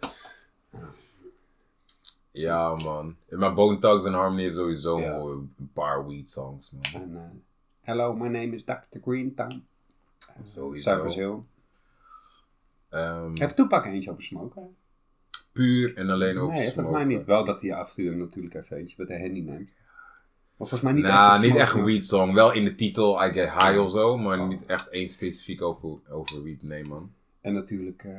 Ja, 2.30 2.74
man. 2.74 3.16
Maar 3.28 3.54
Bone 3.54 3.78
Thugs 3.78 4.04
en 4.04 4.12
Harmony 4.12 4.42
heeft 4.42 4.54
sowieso 4.54 5.00
Ja. 5.00 5.14
een 5.16 5.70
paar 5.72 6.06
weed 6.06 6.28
songs, 6.30 6.70
man. 6.92 7.16
Eh, 7.16 7.20
hello, 7.86 8.12
my 8.14 8.28
name 8.28 8.52
is 8.54 8.64
Dr. 8.64 8.98
Greentown. 9.02 9.64
Sowieso. 10.46 10.90
Cypress 10.90 11.14
Hill. 11.16 11.36
Ehm, 12.90 13.30
Heeft 13.38 13.56
Toepak 13.56 13.84
eentje 13.84 14.10
over 14.10 14.22
smoken? 14.22 14.76
puur 15.52 15.96
en 15.96 16.10
alleen 16.10 16.38
over 16.38 16.54
Nee, 16.54 16.72
volgens 16.72 16.94
mij 16.96 17.04
niet. 17.04 17.24
Wel 17.26 17.44
dat 17.44 17.62
hij 17.62 17.74
af 17.74 17.88
en 17.88 18.04
toe 18.04 18.14
natuurlijk 18.14 18.54
even 18.54 18.76
eentje 18.76 18.94
met 18.98 19.08
de 19.08 19.18
handy 19.20 19.40
neemt. 19.40 19.68
Maar 20.56 20.68
volgens 20.68 20.80
mij 20.80 20.92
niet 20.92 21.02
nou, 21.02 21.32
echt 21.34 21.42
een 21.42 21.48
niet 21.48 21.58
echt 21.58 21.74
een 21.74 21.84
weed 21.84 22.06
song. 22.06 22.32
Wel 22.34 22.52
in 22.52 22.64
de 22.64 22.74
titel 22.74 23.24
I 23.24 23.30
Get 23.30 23.50
High 23.52 23.78
of 23.78 23.90
zo, 23.90 24.16
maar 24.16 24.46
niet 24.46 24.66
echt 24.66 24.88
één 24.88 25.08
specifiek 25.08 25.62
over, 25.62 25.98
over 26.08 26.42
weed. 26.42 26.62
Nee, 26.62 26.84
man. 26.88 27.12
En 27.40 27.52
natuurlijk, 27.54 28.04
eh, 28.04 28.12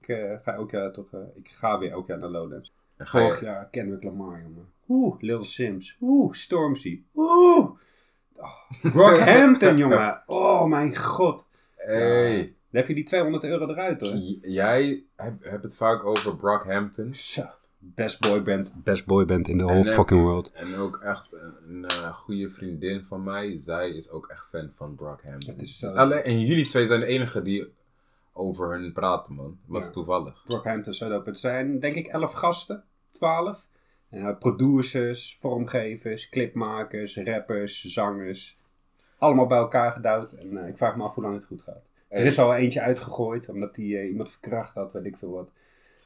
ik 0.00 0.08
eh, 0.08 0.32
ga 0.42 0.52
elk 0.54 0.70
jaar 0.70 0.92
toch, 0.92 1.12
eh, 1.12 1.20
ik 1.34 1.48
ga 1.48 1.78
weer 1.78 1.90
elk 1.90 2.06
jaar 2.06 2.18
naar 2.18 2.28
Lowlands. 2.28 2.72
Je- 2.98 3.06
Vorig 3.06 3.40
jaar 3.40 3.68
Kendrick 3.70 4.02
Lamar, 4.02 4.42
jongen. 4.42 4.72
Oeh, 4.88 5.20
Lil 5.20 5.44
Sims. 5.44 5.96
Oeh, 6.00 6.32
Stormzy. 6.32 7.02
Oeh. 7.14 7.73
Oh, 8.36 8.92
Brockhampton, 8.92 9.76
jongen. 9.82 10.22
Oh, 10.26 10.64
mijn 10.64 10.96
god. 10.96 11.46
Hey, 11.76 12.36
Dan 12.42 12.80
heb 12.80 12.88
je 12.88 12.94
die 12.94 13.04
200 13.04 13.44
euro 13.44 13.68
eruit, 13.68 14.00
hoor. 14.00 14.14
j- 14.16 14.38
jij 14.40 15.04
hebt 15.40 15.62
het 15.62 15.76
vaak 15.76 16.04
over 16.04 16.36
Brockhampton. 16.36 17.14
Zo. 17.14 17.42
Best 17.78 18.20
boyband. 18.28 18.70
Best 18.84 19.06
boyband 19.06 19.48
in 19.48 19.58
the 19.58 19.64
whole 19.64 19.84
fucking 19.84 20.22
world. 20.22 20.52
En 20.52 20.76
ook 20.76 20.96
echt 21.02 21.32
een, 21.32 21.54
een 21.68 21.84
eh, 21.84 22.12
goede 22.12 22.50
vriendin 22.50 23.04
van 23.04 23.22
mij. 23.22 23.58
Zij 23.58 23.88
is 23.90 24.10
ook 24.10 24.26
echt 24.26 24.46
fan 24.50 24.70
van 24.76 24.94
Brockhampton. 24.94 25.58
Is 25.60 25.78
zo- 25.78 25.86
Dus 25.86 25.96
alleen, 25.96 26.22
en 26.22 26.40
jullie 26.40 26.66
twee 26.68 26.86
zijn 26.86 27.00
de 27.00 27.06
enigen 27.06 27.44
die 27.44 27.72
over 28.32 28.70
hun 28.70 28.92
praten, 28.92 29.34
man. 29.34 29.58
Was 29.66 29.84
Ja. 29.84 29.90
toevallig. 29.90 30.42
Brockhampton 30.44 30.92
zo 30.94 31.08
dope. 31.08 31.30
Het 31.30 31.38
zijn 31.38 31.80
denk 31.80 31.94
ik 31.94 32.06
11 32.06 32.32
gasten, 32.32 32.84
12. 33.12 33.66
Eh, 34.14 34.38
producers, 34.38 35.36
vormgevers, 35.40 36.28
clipmakers, 36.28 37.16
rappers, 37.16 37.82
zangers. 37.84 38.56
Allemaal 39.18 39.46
bij 39.46 39.58
elkaar 39.58 39.92
gedouwd. 39.92 40.32
En 40.32 40.56
eh, 40.56 40.68
ik 40.68 40.76
vraag 40.76 40.96
me 40.96 41.02
af 41.02 41.14
hoe 41.14 41.24
lang 41.24 41.34
het 41.34 41.44
goed 41.44 41.62
gaat. 41.62 41.82
Er 42.08 42.26
is 42.26 42.38
al 42.38 42.54
eentje 42.54 42.80
uitgegooid, 42.80 43.48
omdat 43.48 43.74
die 43.74 43.98
eh, 43.98 44.08
iemand 44.08 44.30
verkracht 44.30 44.74
had, 44.74 44.92
weet 44.92 45.04
ik 45.04 45.16
veel 45.16 45.30
wat. 45.30 45.48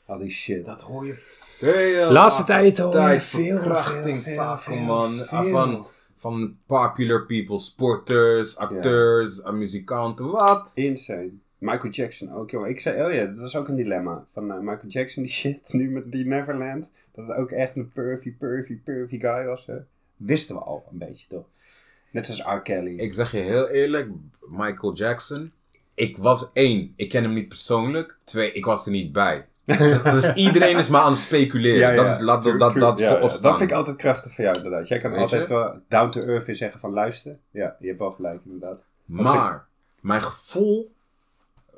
Al 0.06 0.18
die 0.18 0.30
shit. 0.30 0.64
Dat 0.64 0.82
hoor 0.82 1.06
je 1.06 1.14
veel. 1.16 2.10
Laatste 2.12 2.44
tijd 2.44 2.78
hoor 2.78 2.86
je 2.92 2.98
tijd 2.98 3.22
veel, 3.22 3.56
verkrachtingszaken, 3.56 4.82
man. 4.82 5.14
veel, 5.14 5.38
Ah. 5.38 5.50
Van, 5.50 5.86
van 6.16 6.56
popular 6.66 7.26
people, 7.26 7.58
sporters, 7.58 8.56
acteurs, 8.56 9.42
eh, 9.42 9.52
muzikanten, 9.52 10.30
wat? 10.30 10.72
Insane. 10.74 11.30
Michael 11.58 11.92
Jackson 11.92 12.32
ook, 12.32 12.50
joh. 12.50 12.68
Ik 12.68 12.80
zei, 12.80 13.04
oh 13.04 13.12
ja, 13.12 13.24
dat 13.24 13.46
is 13.46 13.56
ook 13.56 13.68
een 13.68 13.76
dilemma. 13.76 14.26
Van 14.32 14.50
eh, 14.52 14.58
Michael 14.58 14.88
Jackson, 14.88 15.22
die 15.22 15.32
shit, 15.40 15.72
nu 15.72 15.90
met 15.90 16.12
die 16.12 16.26
Neverland. 16.26 16.90
Dat 17.18 17.26
het 17.28 17.36
ook 17.36 17.50
echt 17.50 17.76
een 17.76 17.92
pervy, 17.92 18.32
pervy, 18.32 18.78
pervy 18.84 19.20
guy 19.20 19.44
was. 19.44 19.66
Hè. 19.66 19.76
Wisten 20.16 20.54
we 20.54 20.60
al 20.60 20.84
een 20.90 20.98
beetje, 20.98 21.26
toch? 21.28 21.44
Net 22.10 22.28
als 22.28 22.42
R. 22.42 22.60
Kelly. 22.62 22.98
Ik 22.98 23.14
zeg 23.14 23.30
je 23.30 23.38
heel 23.38 23.68
eerlijk, 23.68 24.10
Michael 24.40 24.94
Jackson. 24.94 25.52
Ik 25.94 26.16
was 26.16 26.50
één, 26.52 26.92
ik 26.96 27.08
ken 27.08 27.22
hem 27.22 27.32
niet 27.32 27.48
persoonlijk. 27.48 28.18
Twee, 28.24 28.52
ik 28.52 28.64
was 28.64 28.86
er 28.86 28.92
niet 28.92 29.12
bij. 29.12 29.46
dus 30.04 30.34
iedereen 30.34 30.78
is 30.78 30.88
maar 30.88 31.00
aan 31.00 31.10
het 31.12 31.20
speculeren. 31.20 31.96
dat 31.96 32.08
is, 32.08 32.20
laat 32.20 32.42
True, 32.42 32.58
dat, 32.58 32.70
true. 32.70 32.82
dat 32.82 32.98
Ja, 32.98 33.08
voorop 33.08 33.30
ja. 33.30 33.36
staan. 33.36 33.50
Dat 33.50 33.58
vind 33.58 33.70
ik 33.70 33.76
altijd 33.76 33.96
krachtig 33.96 34.34
van 34.34 34.44
jou, 34.44 34.56
inderdaad. 34.56 34.88
Jij 34.88 34.98
kan 34.98 35.10
Weet 35.10 35.20
altijd 35.20 35.42
je? 35.42 35.48
wel 35.54 35.80
down 35.88 36.10
to 36.10 36.20
earth 36.20 36.48
in 36.48 36.54
zeggen 36.54 36.80
van 36.80 36.92
luister. 36.92 37.38
Ja, 37.50 37.76
je 37.80 37.86
hebt 37.86 37.98
wel 37.98 38.10
gelijk, 38.10 38.40
inderdaad. 38.44 38.80
Maar, 39.04 39.66
mijn 40.00 40.22
gevoel, 40.22 40.92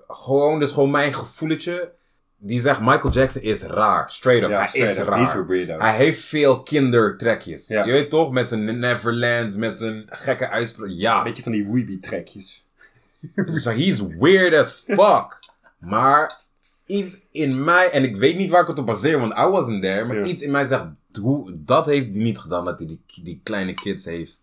gewoon, 0.09 0.61
dus 0.61 0.73
gewoon 0.73 0.91
mijn 0.91 1.15
gevoeletje, 1.15 1.93
die 2.43 2.61
zegt 2.61 2.81
Michael 2.81 3.13
Jackson 3.13 3.43
is 3.43 3.63
raar. 3.63 4.13
Straight 4.13 4.45
up, 4.45 4.51
Ja, 4.51 4.59
hij 4.59 4.69
straight 4.69 4.93
is 4.95 4.99
up. 4.99 5.09
raar. 5.69 5.81
Hij 5.81 5.97
heeft 5.97 6.25
veel 6.25 6.63
kindertrekjes. 6.63 7.67
Ja. 7.69 7.85
Je 7.85 7.93
weet 7.93 8.11
toch, 8.11 8.31
met 8.31 8.49
zijn 8.49 8.79
Neverland, 8.79 9.57
met 9.57 9.79
zijn 9.79 10.05
gekke 10.11 10.49
uitspraak. 10.49 10.89
Ja, 10.91 11.19
Een 11.19 11.25
beetje 11.25 11.43
van 11.43 11.53
die 11.53 11.67
weeby-trekjes. 11.69 12.65
so 13.47 13.71
he's 13.81 14.01
weird 14.19 14.55
as 14.55 14.73
fuck. 14.73 15.39
Maar 15.79 16.39
iets 16.87 17.19
in 17.31 17.65
mij, 17.65 17.91
en 17.91 18.05
ik 18.05 18.17
weet 18.17 18.37
niet 18.37 18.51
waar 18.51 18.63
ik 18.63 18.69
het 18.69 18.79
op 18.79 18.87
baseer, 18.87 19.19
want 19.21 19.33
I 19.39 19.45
wasn't 19.45 19.83
there, 19.83 20.05
maar 20.05 20.17
Ja. 20.19 20.25
iets 20.25 20.43
in 20.43 20.51
mij 20.51 20.65
zegt, 20.65 20.85
hoe, 21.21 21.53
dat 21.57 21.87
heeft 21.87 22.07
hij 22.15 22.23
niet 22.23 22.39
gedaan, 22.39 22.65
dat 22.65 22.79
hij 22.79 22.87
die, 22.87 23.01
die 23.23 23.41
kleine 23.43 23.75
kids 23.75 24.05
heeft 24.05 24.43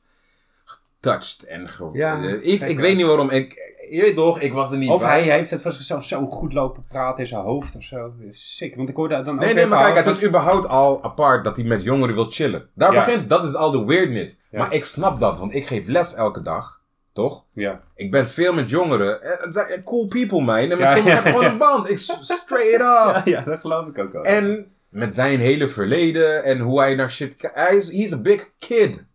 getouched. 0.66 1.44
En 1.44 1.70
ge, 1.70 1.90
Ja, 1.94 2.24
eh, 2.24 2.54
ik 2.54 2.68
ja. 2.70 2.76
weet 2.76 2.96
niet 2.96 3.06
waarom, 3.06 3.30
ik, 3.30 3.76
je 3.90 4.02
weet 4.02 4.16
toch, 4.16 4.40
ik 4.42 4.54
was 4.54 4.72
er 4.72 4.78
niet 4.78 4.90
Of 4.90 5.02
bij. 5.02 5.24
hij 5.24 5.38
heeft 5.38 5.50
het 5.52 5.62
van 5.62 5.72
zichzelf 5.72 6.06
zo 6.06 6.26
goed 6.26 6.54
lopen 6.54 6.84
praten 6.88 7.20
in 7.20 7.26
zijn 7.26 7.42
hoofd 7.42 7.76
of 7.76 7.84
zo. 7.84 8.12
Sick. 8.30 8.76
Want 8.76 8.90
ik 8.90 8.96
hoorde 8.96 9.22
dan 9.24 9.34
ook 9.36 9.40
Nee, 9.40 9.54
nee, 9.54 9.66
maar 9.66 9.84
kijk, 9.94 10.06
het 10.06 10.16
is 10.18 10.24
überhaupt 10.28 10.68
al 10.68 11.04
apart 11.04 11.44
dat 11.44 11.56
hij 11.56 11.66
met 11.66 11.84
jongeren 11.84 12.16
wil 12.16 12.28
chillen. 12.30 12.70
Daar 12.76 12.94
Ja. 12.94 13.06
begint, 13.06 13.30
dat 13.30 13.44
is 13.46 13.54
al 13.56 13.72
de 13.72 13.86
weirdness. 13.86 14.42
Ja. 14.52 14.60
Maar 14.60 14.74
ik 14.74 14.86
snap 14.86 15.20
dat, 15.20 15.40
want 15.40 15.54
ik 15.54 15.68
geef 15.68 15.88
les 15.88 16.14
elke 16.14 16.42
dag, 16.42 16.82
toch? 17.14 17.44
Ja. 17.54 17.82
Ik 17.96 18.12
ben 18.12 18.28
veel 18.30 18.54
met 18.54 18.70
jongeren. 18.70 19.22
Eh, 19.22 19.44
Het 19.44 19.54
zijn 19.54 19.84
cool 19.84 20.08
people, 20.08 20.42
man. 20.42 20.58
En 20.58 20.68
met 20.68 20.78
Ja, 20.80 20.94
sommigen 20.96 21.10
ja, 21.10 21.16
heb 21.16 21.26
ik 21.26 21.30
gewoon 21.32 21.46
ja. 21.46 21.52
een 21.52 21.58
band. 21.58 21.90
Ik 21.90 21.98
straight 21.98 22.74
up. 22.74 22.82
Ja, 22.82 23.22
ja, 23.38 23.42
dat 23.42 23.60
geloof 23.60 23.88
ik 23.88 23.98
ook 23.98 24.12
wel. 24.12 24.24
En 24.24 24.72
met 24.90 25.16
zijn 25.16 25.40
hele 25.40 25.68
verleden 25.68 26.44
en 26.44 26.60
hoe 26.60 26.80
hij 26.80 26.96
naar 26.96 27.12
shit 27.12 27.36
kijkt. 27.36 27.56
Hij 27.56 27.76
is 27.76 27.92
he's 27.92 28.14
a 28.14 28.18
big 28.22 28.50
kid. 28.60 29.06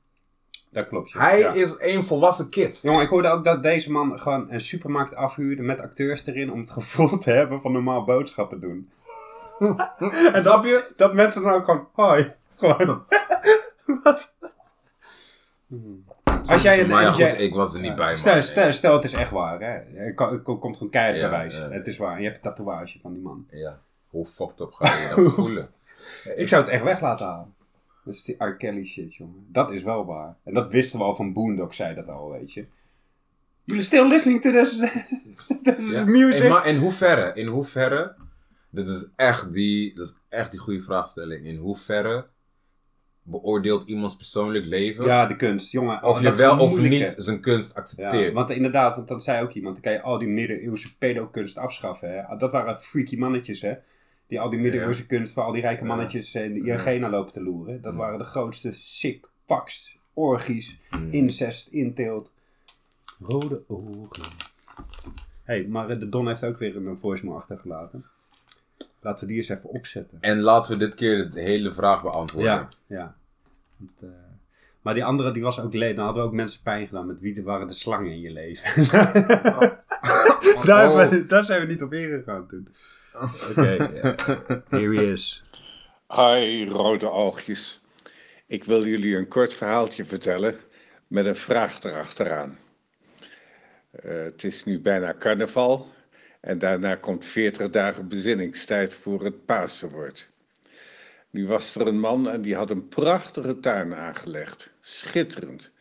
Dat 0.73 0.89
klopt. 0.89 1.13
Hij 1.13 1.39
Ja. 1.39 1.53
is 1.53 1.75
een 1.79 2.05
volwassen 2.05 2.51
kid. 2.51 2.81
Jongen, 2.83 3.03
ik 3.03 3.09
hoorde 3.09 3.29
ook 3.29 3.45
dat 3.45 3.63
deze 3.63 3.91
man 3.91 4.19
gewoon 4.19 4.47
een 4.51 4.61
supermarkt 4.61 5.15
afhuurde 5.15 5.63
met 5.63 5.81
acteurs 5.81 6.27
erin 6.27 6.53
om 6.53 6.61
het 6.61 6.71
gevoel 6.71 7.19
te 7.19 7.31
hebben 7.31 7.61
van 7.61 7.73
normaal 7.73 8.05
boodschappen 8.05 8.61
doen. 8.61 8.91
en 10.33 10.41
Snap 10.43 10.65
je? 10.65 10.93
Dat 10.97 11.15
mensen 11.15 11.43
dan 11.43 11.53
ook 11.53 11.65
gewoon, 11.65 11.89
hoi. 11.93 12.33
Gewoon. 12.57 13.05
Wat? 14.03 14.33
Hmm. 15.67 16.05
Als 16.47 16.63
jij 16.63 16.81
een 16.81 16.89
maar 16.89 17.03
ja, 17.03 17.13
goed, 17.13 17.41
ik 17.41 17.55
was 17.55 17.75
er 17.75 17.81
niet 17.81 17.97
bij, 17.97 18.15
Stel, 18.17 18.41
stel, 18.41 18.73
stel, 18.73 18.95
het 18.95 19.05
is 19.05 19.13
echt 19.13 19.31
waar, 19.31 19.61
hè. 19.61 19.67
Er 19.67 20.15
er 20.17 20.41
komt 20.43 20.77
gewoon 20.77 20.91
keihard 20.91 21.17
Ja, 21.17 21.23
bewijs. 21.31 21.55
Het 21.59 21.87
is 21.87 21.99
waar. 21.99 22.13
En 22.17 22.19
je 22.23 22.25
hebt 22.29 22.37
een 22.37 22.43
tatoeage 22.43 22.99
van 23.03 23.13
die 23.13 23.23
man. 23.23 23.47
Ja. 23.51 23.79
Hoe 24.09 24.27
fucked 24.27 24.61
up 24.61 24.73
ga 24.73 24.95
je 24.97 25.13
dan 25.15 25.31
voelen? 25.31 25.71
Ik 26.37 26.49
zou 26.49 26.63
het 26.63 26.71
echt 26.73 26.83
weg 26.83 27.01
laten 27.01 27.27
halen. 27.27 27.55
Dat 28.05 28.15
is 28.15 28.23
die 28.25 28.45
R. 28.45 28.57
Kelly 28.57 28.85
shit, 28.85 29.15
jongen. 29.15 29.47
Dat 29.49 29.71
is 29.71 29.83
wel 29.83 30.05
waar. 30.07 30.37
En 30.45 30.55
dat 30.55 30.71
wisten 30.71 30.99
we 30.99 31.05
al 31.05 31.15
van 31.15 31.33
Boondock, 31.33 31.75
zei 31.75 31.95
dat 31.95 32.09
al, 32.09 32.31
weet 32.31 32.53
je. 32.53 32.65
You're 33.65 33.83
still 33.85 34.09
listening 34.09 34.41
to 34.41 34.51
this, 34.51 34.79
this 35.63 35.91
Ja. 35.91 36.05
music. 36.05 36.49
Maar 36.49 36.67
in 36.67 36.77
hoeverre? 36.77 37.33
In 37.35 37.47
hoeverre? 37.47 38.15
Dit 38.71 38.89
is 38.89 39.09
echt 39.17 39.53
die, 39.53 39.95
dat 39.95 40.07
is 40.07 40.15
echt 40.29 40.51
die 40.51 40.61
goede 40.61 40.83
vraagstelling. 40.83 41.47
In 41.47 41.57
hoeverre 41.57 42.27
beoordeelt 43.23 43.89
iemands 43.89 44.17
persoonlijk 44.17 44.67
leven? 44.67 45.05
Ja, 45.05 45.27
de 45.27 45.37
kunst, 45.37 45.73
jongen. 45.73 46.03
Of 46.03 46.21
je 46.21 46.35
wel 46.35 46.59
of 46.59 46.79
niet 46.79 47.15
zijn 47.17 47.41
kunst 47.41 47.73
Ja, 47.75 47.79
accepteert. 47.81 48.33
want 48.33 48.51
inderdaad, 48.51 48.95
want 48.97 49.09
dat 49.09 49.25
zei 49.25 49.43
ook 49.43 49.53
iemand, 49.53 49.75
dan 49.75 49.83
kan 49.83 49.93
je 49.93 50.03
al 50.03 50.19
die 50.19 50.29
middeleeuwse 50.29 50.97
pedokunst 50.97 51.59
afschaffen. 51.59 52.13
Hè? 52.13 52.37
Dat 52.37 52.53
waren 52.53 52.79
freaky 52.81 53.17
mannetjes, 53.17 53.61
hè. 53.61 53.75
Die 54.33 54.41
al 54.41 54.51
die 54.51 54.61
middeleeuwse 54.61 55.07
kunst 55.07 55.33
voor 55.33 55.43
al 55.43 55.53
die 55.53 55.63
rijke 55.63 55.85
mannetjes 55.85 56.35
in 56.35 56.55
de 56.55 56.99
naar 57.01 57.11
lopen 57.11 57.33
te 57.33 57.43
loeren. 57.43 57.81
Dat 57.83 57.95
waren 57.95 58.19
de 58.19 58.25
grootste 58.25 58.73
sick 58.73 59.29
fucks, 59.47 59.97
orgies, 60.15 60.79
Hmm. 60.91 61.11
incest, 61.11 61.69
inteelt. 61.69 62.31
Rode 63.21 63.63
ogen. 63.69 64.23
hey, 65.43 65.67
maar 65.67 65.91
eh, 65.91 65.99
de 65.99 66.09
Don 66.09 66.29
heeft 66.29 66.45
ook 66.45 66.59
weer 66.59 66.77
een 66.77 66.99
voicemail 66.99 67.37
achtergelaten. 67.37 68.05
Laten 69.01 69.21
we 69.21 69.27
die 69.27 69.37
eens 69.37 69.49
even 69.49 69.69
opzetten. 69.71 70.19
En 70.21 70.41
laten 70.41 70.73
we 70.73 70.79
dit 70.79 70.95
keer 70.95 71.31
de 71.31 71.41
hele 71.41 71.73
vraag 71.73 72.03
beantwoorden. 72.03 72.51
Ja, 72.53 72.69
ja. 72.87 73.17
Want, 73.77 73.93
eh, 74.03 74.09
maar 74.83 74.95
die 74.95 75.05
andere, 75.05 75.31
die 75.33 75.43
was 75.43 75.61
ook 75.61 75.75
leed. 75.75 75.97
Dan 75.97 76.05
hadden 76.05 76.23
we 76.23 76.29
ook 76.29 76.35
mensen 76.35 76.63
pijn 76.63 76.87
gedaan. 76.87 77.07
Met 77.07 77.21
wie 77.21 77.43
waren 77.43 77.67
de 77.67 77.73
slangen 77.73 78.11
in 78.13 78.21
je 78.21 78.31
leven? 78.31 78.85
daar, 80.65 80.91
Oh. 80.91 80.97
hebben 80.97 81.21
we- 81.21 81.27
daar 81.27 81.45
zijn 81.45 81.61
we 81.61 81.73
niet 81.73 81.83
op 81.83 81.93
ingegaan 81.93 82.47
toen. 82.49 82.69
Oké, 83.15 83.77
eh, 83.77 84.13
here 84.69 84.97
he 84.97 85.13
is. 85.13 85.43
Hi, 86.09 86.65
rode 86.69 87.11
oogjes. 87.11 87.81
Ik 88.47 88.65
wil 88.65 88.87
jullie 88.87 89.17
een 89.17 89.29
kort 89.29 89.55
verhaaltje 89.55 90.05
vertellen 90.05 90.57
met 91.07 91.27
een 91.27 91.37
vraag 91.37 91.83
erachteraan. 91.83 92.59
Eh, 93.91 94.23
het 94.23 94.45
is 94.45 94.65
nu 94.65 94.81
bijna 94.81 95.15
carnaval 95.19 95.93
en 96.41 96.59
daarna 96.59 96.95
komt 96.95 97.25
40 97.25 97.71
dagen 97.71 98.09
bezinningstijd 98.09 98.95
voor 98.95 99.25
het 99.25 99.45
Pasen 99.45 99.91
wordt. 99.91 100.31
Nu 101.31 101.47
was 101.47 101.75
er 101.75 101.87
een 101.87 102.01
man 102.01 102.31
en 102.31 102.43
die 102.43 102.55
had 102.55 102.71
een 102.71 102.89
prachtige 102.89 103.61
tuin 103.61 103.95
aangelegd. 103.95 104.73
Schitterend. 104.81 105.73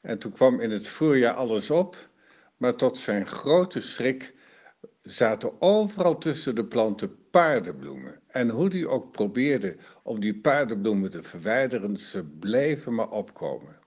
En 0.00 0.18
toen 0.18 0.32
kwam 0.32 0.60
in 0.60 0.70
het 0.70 0.88
voorjaar 0.88 1.34
alles 1.34 1.70
op, 1.70 2.08
maar 2.56 2.74
tot 2.74 2.98
zijn 2.98 3.26
grote 3.26 3.80
schrik 3.80 4.33
zaten 5.04 5.60
overal 5.60 6.18
tussen 6.18 6.54
de 6.54 6.64
planten 6.64 7.30
paardenbloemen. 7.30 8.20
En 8.26 8.48
hoe 8.48 8.68
die 8.68 8.88
ook 8.88 9.12
probeerde 9.12 9.76
om 10.02 10.20
die 10.20 10.40
paardenbloemen 10.40 11.10
te 11.10 11.22
verwijderen, 11.22 11.96
ze 11.96 12.24
bleven 12.24 12.94
maar 12.94 13.10
opkomen. 13.10 13.78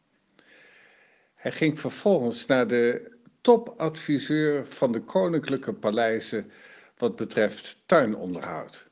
Hij 1.36 1.52
ging 1.52 1.80
vervolgens 1.80 2.46
naar 2.46 2.68
de 2.68 3.16
topadviseur 3.42 4.66
van 4.66 4.92
de 4.92 5.02
koninklijke 5.02 5.74
paleizen 5.74 6.52
wat 6.98 7.16
betreft 7.16 7.84
tuinonderhoud. 7.86 8.90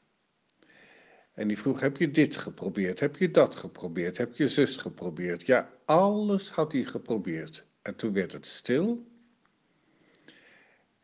En 1.33 1.47
die 1.47 1.57
vroeg, 1.57 1.79
heb 1.79 1.97
je 1.97 2.11
dit 2.11 2.35
geprobeerd? 2.35 2.99
Heb 2.99 3.15
je 3.15 3.31
dat 3.31 3.55
geprobeerd? 3.55 4.17
Heb 4.17 4.35
je 4.35 4.47
zus 4.47 4.77
geprobeerd? 4.77 5.45
Ja, 5.45 5.69
alles 5.85 6.49
had 6.49 6.71
hij 6.71 6.83
geprobeerd. 6.83 7.65
En 7.81 7.95
toen 7.95 8.13
werd 8.13 8.31
het 8.31 8.45
stil. 8.45 9.05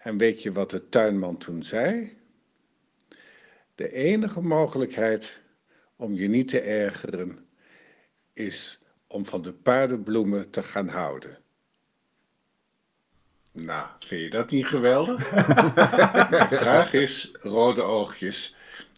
En 0.04 0.18
weet 0.18 0.44
je 0.44 0.52
wat 0.52 0.70
de 0.70 0.90
tuinman 0.90 1.38
toen 1.38 1.64
zei? 1.64 2.18
De 3.76 3.92
enige 3.92 4.42
mogelijkheid 4.42 5.42
om 5.96 6.14
je 6.14 6.28
niet 6.28 6.50
te 6.50 6.60
ergeren 6.60 7.46
is 8.34 8.80
om 9.08 9.26
van 9.26 9.42
de 9.42 9.54
paardenbloemen 9.54 10.50
te 10.50 10.64
gaan 10.64 10.88
houden. 10.88 11.38
Nou, 13.52 13.88
vind 14.00 14.22
je 14.22 14.30
dat 14.30 14.50
niet 14.52 14.66
geweldig? 14.66 15.32
Mijn 16.30 16.48
vraag 16.48 16.94
is, 16.94 17.32
rode 17.42 17.82
oogjes, 17.82 18.56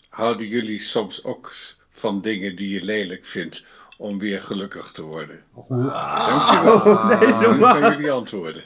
houden 0.10 0.48
jullie 0.48 0.79
soms 0.79 1.24
ook 1.24 1.53
van 1.89 2.22
dingen 2.22 2.55
die 2.55 2.69
je 2.69 2.83
lelijk 2.83 3.25
vindt 3.25 3.65
om 3.98 4.19
weer 4.19 4.41
gelukkig 4.41 4.91
te 4.91 5.01
worden? 5.01 5.43
Dankjewel. 5.67 7.53
Nu 7.53 7.60
kan 7.60 7.79
jullie 7.79 8.12
antwoorden. 8.12 8.63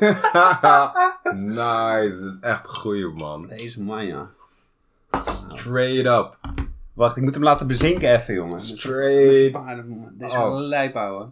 nice, 1.34 2.18
dat 2.22 2.32
is 2.32 2.38
echt 2.40 2.68
een 2.68 2.74
goeie 2.74 3.08
man. 3.08 3.46
Deze 3.46 3.82
man, 3.82 4.06
ja. 4.06 4.30
Straight 5.10 6.06
up. 6.06 6.38
Wacht, 6.92 7.16
ik 7.16 7.22
moet 7.22 7.34
hem 7.34 7.42
laten 7.42 7.66
bezinken 7.66 8.14
even, 8.14 8.34
jongen. 8.34 8.60
Straight. 8.60 9.52
Dit 10.18 10.32
Oh. 10.32 10.42
wel 10.42 10.56
een 10.56 10.62
lijp. 10.62 10.94
Eh, 10.94 11.26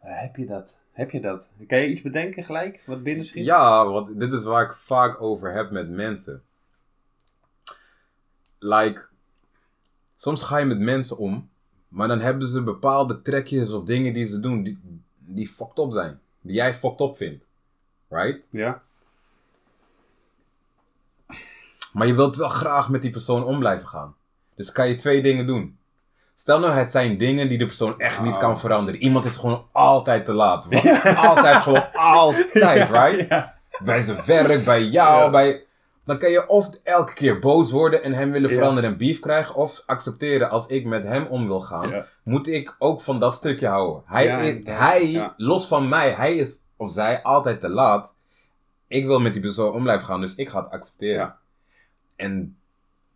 heb 0.00 0.36
je 0.36 0.46
dat? 0.46 0.74
Heb 0.92 1.10
je 1.10 1.20
dat? 1.20 1.46
Kan 1.66 1.78
je 1.78 1.88
iets 1.88 2.02
bedenken 2.02 2.44
gelijk? 2.44 2.82
Wat 2.86 3.02
binnen 3.02 3.24
schiet? 3.24 3.44
Ja, 3.44 3.86
want 3.86 4.20
dit 4.20 4.32
is 4.32 4.44
waar 4.44 4.64
ik 4.64 4.72
vaak 4.72 5.22
over 5.22 5.52
heb 5.52 5.70
met 5.70 5.90
mensen. 5.90 6.42
Like, 8.58 9.06
soms 10.16 10.42
ga 10.42 10.58
je 10.58 10.64
met 10.64 10.78
mensen 10.78 11.18
om, 11.18 11.48
maar 11.88 12.08
dan 12.08 12.20
hebben 12.20 12.46
ze 12.48 12.62
bepaalde 12.62 13.22
trekjes 13.22 13.72
of 13.72 13.84
dingen 13.84 14.12
die 14.12 14.26
ze 14.26 14.40
doen 14.40 14.62
die, 14.62 14.78
die 15.18 15.48
fucked 15.48 15.78
up 15.78 15.92
zijn. 15.92 16.20
Die 16.40 16.54
jij 16.54 16.74
fucked 16.74 17.00
up 17.00 17.16
vindt. 17.16 17.43
Right? 18.14 18.40
Ja? 18.50 18.82
Maar 21.92 22.06
je 22.06 22.14
wilt 22.14 22.36
wel 22.36 22.48
graag 22.48 22.88
met 22.88 23.02
die 23.02 23.10
persoon 23.10 23.44
om 23.44 23.58
blijven 23.58 23.88
gaan. 23.88 24.14
Dus 24.56 24.72
kan 24.72 24.88
je 24.88 24.94
twee 24.94 25.22
dingen 25.22 25.46
doen. 25.46 25.78
Stel 26.34 26.58
nou, 26.58 26.72
het 26.72 26.90
zijn 26.90 27.18
dingen 27.18 27.48
die 27.48 27.58
de 27.58 27.66
persoon 27.66 27.98
echt 27.98 28.20
niet 28.20 28.34
Oh. 28.34 28.38
kan 28.38 28.58
veranderen. 28.58 29.00
Iemand 29.00 29.24
is 29.24 29.36
gewoon 29.36 29.66
altijd 29.72 30.24
te 30.24 30.32
laat. 30.32 30.68
Altijd, 31.16 31.62
gewoon 31.62 31.92
altijd, 31.92 32.90
right? 32.90 33.28
Ja. 33.28 33.54
bij 33.84 34.02
zijn 34.02 34.24
werk, 34.26 34.64
bij 34.64 34.82
jou, 34.82 35.30
bij... 35.30 35.64
Dan 36.04 36.18
kan 36.18 36.30
je 36.30 36.48
of 36.48 36.70
elke 36.82 37.12
keer 37.12 37.38
boos 37.38 37.70
worden 37.70 38.02
en 38.02 38.12
hem 38.12 38.30
willen 38.30 38.50
veranderen 38.50 38.90
en 38.90 38.96
beef 38.96 39.20
krijgen, 39.20 39.54
of 39.54 39.82
accepteren 39.86 40.50
als 40.50 40.66
ik 40.66 40.84
met 40.84 41.04
hem 41.06 41.26
om 41.26 41.46
wil 41.46 41.60
gaan, 41.60 42.04
moet 42.24 42.48
ik 42.48 42.74
ook 42.78 43.00
van 43.00 43.20
dat 43.20 43.34
stukje 43.34 43.66
houden. 43.66 44.02
Hij, 44.06 44.26
is, 44.26 44.66
hij 44.66 45.32
los 45.36 45.66
van 45.66 45.88
mij, 45.88 46.10
hij 46.10 46.34
is 46.34 46.58
of 46.84 46.90
zij 46.92 47.22
altijd 47.22 47.60
te 47.60 47.68
laat. 47.68 48.14
Ik 48.86 49.06
wil 49.06 49.20
met 49.20 49.32
die 49.32 49.42
persoon 49.42 49.72
om 49.72 49.82
blijven 49.82 50.06
gaan, 50.06 50.20
dus 50.20 50.34
ik 50.34 50.48
ga 50.48 50.62
het 50.62 50.72
accepteren. 50.72 51.16
Ja. 51.24 51.38
En 52.16 52.56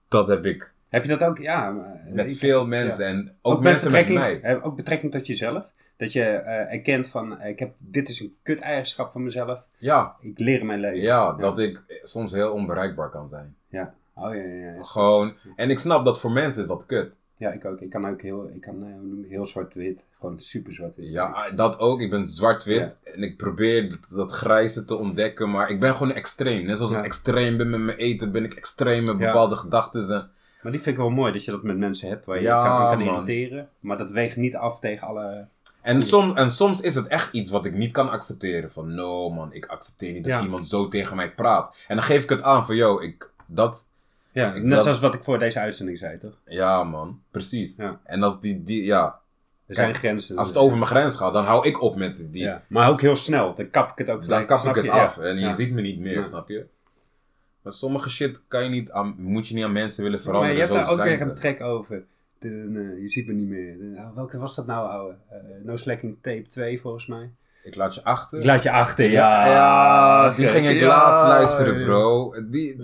dat 0.08 0.28
heb 0.28 0.44
ik 0.46 0.70
Heb 0.88 1.02
je 1.04 1.08
dat 1.16 1.28
ook? 1.28 1.38
Ja. 1.38 1.70
maar- 1.70 2.00
met 2.08 2.37
veel 2.37 2.66
mensen 2.66 3.04
ja. 3.04 3.10
en 3.10 3.34
ook, 3.42 3.60
mensen 3.60 3.90
met 3.92 4.06
betrekking, 4.06 4.42
mij. 4.42 4.54
eh, 4.54 4.66
Ook 4.66 4.76
betrekking 4.76 5.12
tot 5.12 5.26
jezelf. 5.26 5.64
Dat 5.96 6.12
je 6.12 6.22
eh, 6.25 6.72
erkent 6.72 7.08
van, 7.08 7.38
eh, 7.38 7.48
ik 7.48 7.58
heb, 7.58 7.75
dit 7.78 8.08
is 8.08 8.20
een 8.20 8.37
kut 8.42 8.60
eigenschap 8.60 9.12
van 9.12 9.22
mezelf. 9.22 9.66
Ja, 9.78 10.16
Ik 10.20 10.38
leer 10.38 10.64
mijn 10.64 10.80
leven. 10.80 11.00
ja, 11.00 11.32
dat 11.32 11.58
ik 11.58 11.80
soms 12.02 12.32
heel 12.32 12.52
onbereikbaar 12.52 13.10
kan 13.10 13.28
zijn. 13.28 13.56
Ja. 13.68 13.94
Oh 14.14 14.34
ja, 14.34 14.40
ja, 14.42 14.70
ja. 14.72 14.82
Gewoon, 14.82 15.34
en 15.56 15.70
ik 15.70 15.78
snap 15.78 16.04
dat 16.04 16.20
voor 16.20 16.32
mensen 16.32 16.62
is 16.62 16.68
dat 16.68 16.87
kut. 16.87 17.12
Ja, 17.38 17.50
ik 17.52 17.64
ook. 17.64 17.80
Ik 17.80 17.90
kan 17.90 18.09
ook 18.09 18.23
heel, 18.23 18.50
ik 18.54 18.61
kan 18.61 18.78
je, 18.78 19.28
heel 19.28 19.47
zwart-wit. 19.47 20.04
Gewoon 20.18 20.40
super 20.40 20.73
zwart-wit. 20.75 21.09
Ja, 21.09 21.50
dat 21.50 21.78
ook. 21.78 22.00
Ik 22.00 22.11
ben 22.11 22.28
zwart-wit 22.28 22.97
en 23.04 23.23
ik 23.23 23.37
probeer 23.37 23.90
dat, 23.90 23.99
dat 24.11 24.33
grijze 24.33 24.85
te 24.85 24.95
ontdekken, 24.97 25.50
maar 25.50 25.71
ik 25.71 25.80
ben 25.80 25.92
gewoon 25.95 26.12
extreem. 26.12 26.64
Net 26.64 26.76
zoals 26.76 26.92
Ja. 26.92 26.99
ik 26.99 27.04
extreem 27.04 27.57
ben 27.57 27.71
met 27.71 27.80
mijn 27.80 27.97
eten, 27.97 28.33
ben 28.33 28.45
ik 28.45 28.54
extreem 28.54 29.04
met 29.04 29.18
Ja. 29.18 29.26
bepaalde 29.26 29.57
gedachten. 29.57 30.00
En, 30.14 30.30
Maar 30.62 30.73
die 30.73 30.80
vind 30.80 30.97
ik 30.97 31.02
wel 31.02 31.11
mooi 31.11 31.33
dat 31.33 31.45
je 31.45 31.50
dat 31.50 31.62
met 31.62 31.78
mensen 31.78 32.09
hebt 32.09 32.25
waar 32.25 32.37
je 32.37 32.42
Ja, 32.42 32.62
kan, 32.62 32.73
aan 32.73 32.99
kan 32.99 33.07
irriteren. 33.07 33.68
Maar 33.80 33.99
dat 33.99 34.11
weegt 34.11 34.37
niet 34.37 34.57
af 34.57 34.80
tegen 34.80 35.07
alle. 35.07 35.47
en, 35.83 36.02
soms, 36.02 36.33
en 36.33 36.50
soms 36.50 36.80
is 36.80 36.95
het 36.95 37.07
echt 37.07 37.33
iets 37.33 37.50
wat 37.50 37.64
ik 37.66 37.75
niet 37.75 37.92
kan 37.92 38.11
accepteren. 38.11 38.71
Van, 38.71 38.95
no 38.95 39.30
man, 39.30 39.52
ik 39.52 39.66
accepteer 39.66 40.12
niet 40.12 40.25
dat 40.25 40.42
iemand 40.42 40.68
zo 40.68 40.88
tegen 40.88 41.16
mij 41.16 41.33
praat. 41.35 41.76
En 41.88 41.97
dan 41.97 42.04
geef 42.04 42.23
ik 42.23 42.28
het 42.30 42.42
aan 42.42 42.66
van, 42.66 42.76
yo, 42.76 43.00
ik, 43.00 43.30
dat, 43.47 43.88
Ja, 44.32 44.52
Ik- 44.54 44.62
net 44.62 44.70
dat- 44.70 44.82
zoals 44.82 45.00
wat 45.00 45.14
ik 45.14 45.23
voor 45.23 45.38
deze 45.38 45.58
uitzending 45.61 45.99
zei, 45.99 46.18
toch? 46.18 46.38
ja 46.44 46.85
man, 46.85 47.23
precies. 47.30 47.76
Ja. 47.76 48.00
En 48.04 48.23
als 48.23 48.40
die, 48.40 48.62
die, 48.62 48.85
ja, 48.85 49.04
Er 49.66 49.75
Kijk, 49.75 49.87
zijn 49.87 49.94
grenzen. 49.94 50.37
als 50.37 50.49
het 50.49 50.56
over 50.56 50.78
mijn 50.78 50.90
grens 50.90 51.16
gaat, 51.16 51.32
dan 51.32 51.44
hou 51.44 51.66
ik 51.68 51.82
op 51.82 51.97
met 51.97 52.16
die, 52.32 52.42
Ja. 52.42 52.62
Maar 52.68 52.88
ook 52.90 53.00
heel 53.00 53.16
snel. 53.16 53.54
Dan 53.54 53.70
kap 53.70 53.90
ik 53.90 53.99
het 53.99 54.11
ook 54.11 54.28
Dan 54.28 54.47
kap 54.47 54.64
ik 54.64 54.75
het 54.75 54.85
je? 54.85 54.90
af 54.90 55.18
en 55.18 55.38
je 55.38 55.54
ziet 55.54 55.73
me 55.73 55.80
niet 55.80 55.99
meer, 55.99 56.26
snap 56.26 56.49
je? 56.49 56.66
Maar 57.62 57.73
sommige 57.73 58.11
shit 58.11 58.42
kan 58.49 58.62
je 58.64 58.68
niet 58.70 58.90
aan, 58.90 59.14
moet 59.18 59.49
je 59.49 59.54
niet 59.54 59.64
aan 59.64 59.73
mensen 59.73 60.02
willen 60.02 60.16
Maar 60.18 60.25
veranderen. 60.26 60.56
je 60.56 60.62
hebt 60.62 60.75
daar 60.75 60.90
ook 60.90 61.02
weer 61.02 61.20
een 61.20 61.35
track 61.35 61.61
over. 61.61 62.04
De, 62.38 62.99
je 63.00 63.08
ziet 63.08 63.26
me 63.26 63.32
niet 63.32 63.49
meer. 63.49 63.78
De- 63.78 63.85
nou, 63.85 64.14
welke 64.14 64.38
was 64.38 64.54
dat 64.54 64.66
nou, 64.66 64.88
ouwe? 64.90 65.14
Eh, 65.30 65.37
no 65.64 65.76
Slacking 65.76 66.16
Tape 66.23 66.47
2 66.49 66.80
volgens 66.80 67.06
mij. 67.06 67.30
Ik 67.62 67.75
laat 67.76 67.94
je 67.94 68.04
achter. 68.04 68.38
Ik 68.38 68.44
laat 68.44 68.62
je 68.62 68.70
achter, 68.70 69.04
ja, 69.11 69.47
ja. 69.47 69.52
ja, 70.26 70.35
die 70.35 70.47
ging 70.47 70.68
ik 70.68 70.76
Ja, 70.76 70.87
laatst 70.88 71.25
luisteren, 71.26 71.85
bro. 71.85 72.35
Die, 72.50 72.76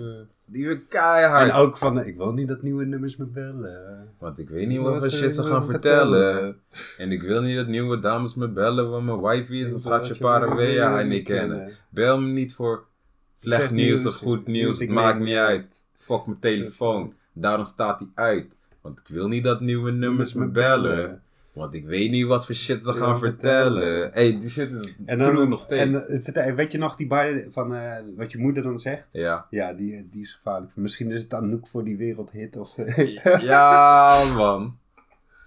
die 0.45 0.65
weer 0.65 0.81
keihard. 0.81 1.49
En 1.49 1.55
ook 1.55 1.77
van, 1.77 1.99
eh, 1.99 2.07
ik 2.07 2.17
wil 2.17 2.33
niet 2.33 2.47
dat 2.47 2.61
nieuwe 2.61 2.85
nummers 2.85 3.17
me 3.17 3.25
bellen. 3.25 4.13
Want 4.19 4.39
ik 4.39 4.49
weet 4.49 4.67
niet 4.67 4.79
wat 4.79 4.91
voor 4.91 5.01
Wat, 5.01 5.11
shit 5.11 5.33
ze 5.33 5.41
eh, 5.41 5.47
gaan 5.47 5.65
vertellen. 5.65 6.55
En 6.97 7.11
ik 7.11 7.21
wil 7.21 7.41
niet 7.41 7.55
dat 7.55 7.67
nieuwe 7.67 7.99
dames 7.99 8.35
me 8.35 8.49
bellen, 8.49 8.89
want 8.89 9.05
mijn 9.05 9.21
wifey 9.21 9.57
is 9.57 9.71
een 9.71 9.79
schatje 9.79 10.13
niet 10.13 10.77
en 10.77 11.07
niet 11.07 11.23
kennen. 11.23 11.71
Bel 11.89 12.21
me 12.21 12.27
niet 12.27 12.53
voor 12.55 12.85
slecht 13.33 13.71
nieuws 13.71 14.05
of 14.05 14.15
goed 14.15 14.47
nieuws, 14.47 14.79
het 14.79 14.89
maakt 14.89 15.19
niet 15.19 15.35
uit. 15.35 15.83
Fuck 15.97 16.25
mijn 16.25 16.39
telefoon, 16.39 17.13
daarom 17.33 17.65
staat 17.65 17.99
die 17.99 18.11
uit. 18.15 18.55
Want 18.81 18.99
ik 18.99 19.07
wil 19.07 19.27
niet 19.27 19.43
dat 19.43 19.61
nieuwe 19.61 19.91
nummers 19.91 20.33
me 20.33 20.47
bellen. 20.47 21.21
Want 21.55 21.73
ik 21.73 21.85
weet 21.85 22.11
niet 22.11 22.25
wat 22.25 22.45
voor 22.45 22.55
shit 22.55 22.83
ze 22.83 22.93
gaan 22.93 23.07
gaan 23.07 23.19
vertellen. 23.19 23.81
vertellen. 23.81 24.11
hey, 24.13 24.39
die 24.39 24.49
shit 24.49 24.71
is 24.71 24.95
En 25.05 25.17
true 25.17 25.35
dan 25.35 25.49
nog 25.49 25.59
steeds. 25.61 25.81
En, 26.05 26.07
eh, 26.15 26.21
vertel- 26.23 26.53
weet 26.53 26.71
je 26.71 26.77
nog 26.77 26.95
die 26.95 27.07
bar 27.07 27.43
van 27.49 27.75
eh, 27.75 27.97
wat 28.15 28.31
je 28.31 28.37
moeder 28.37 28.63
dan 28.63 28.79
zegt? 28.79 29.09
ja. 29.11 29.47
Ja, 29.49 29.73
die, 29.73 29.95
eh, 29.95 30.03
die 30.11 30.21
is 30.21 30.33
gevaarlijk. 30.33 30.71
Misschien 30.75 31.11
is 31.11 31.21
het 31.23 31.33
Anouk 31.33 31.67
voor 31.67 31.83
die 31.83 31.97
wereldhit 31.97 32.57
of... 32.57 32.75
ja, 33.41 34.23
man. 34.35 34.77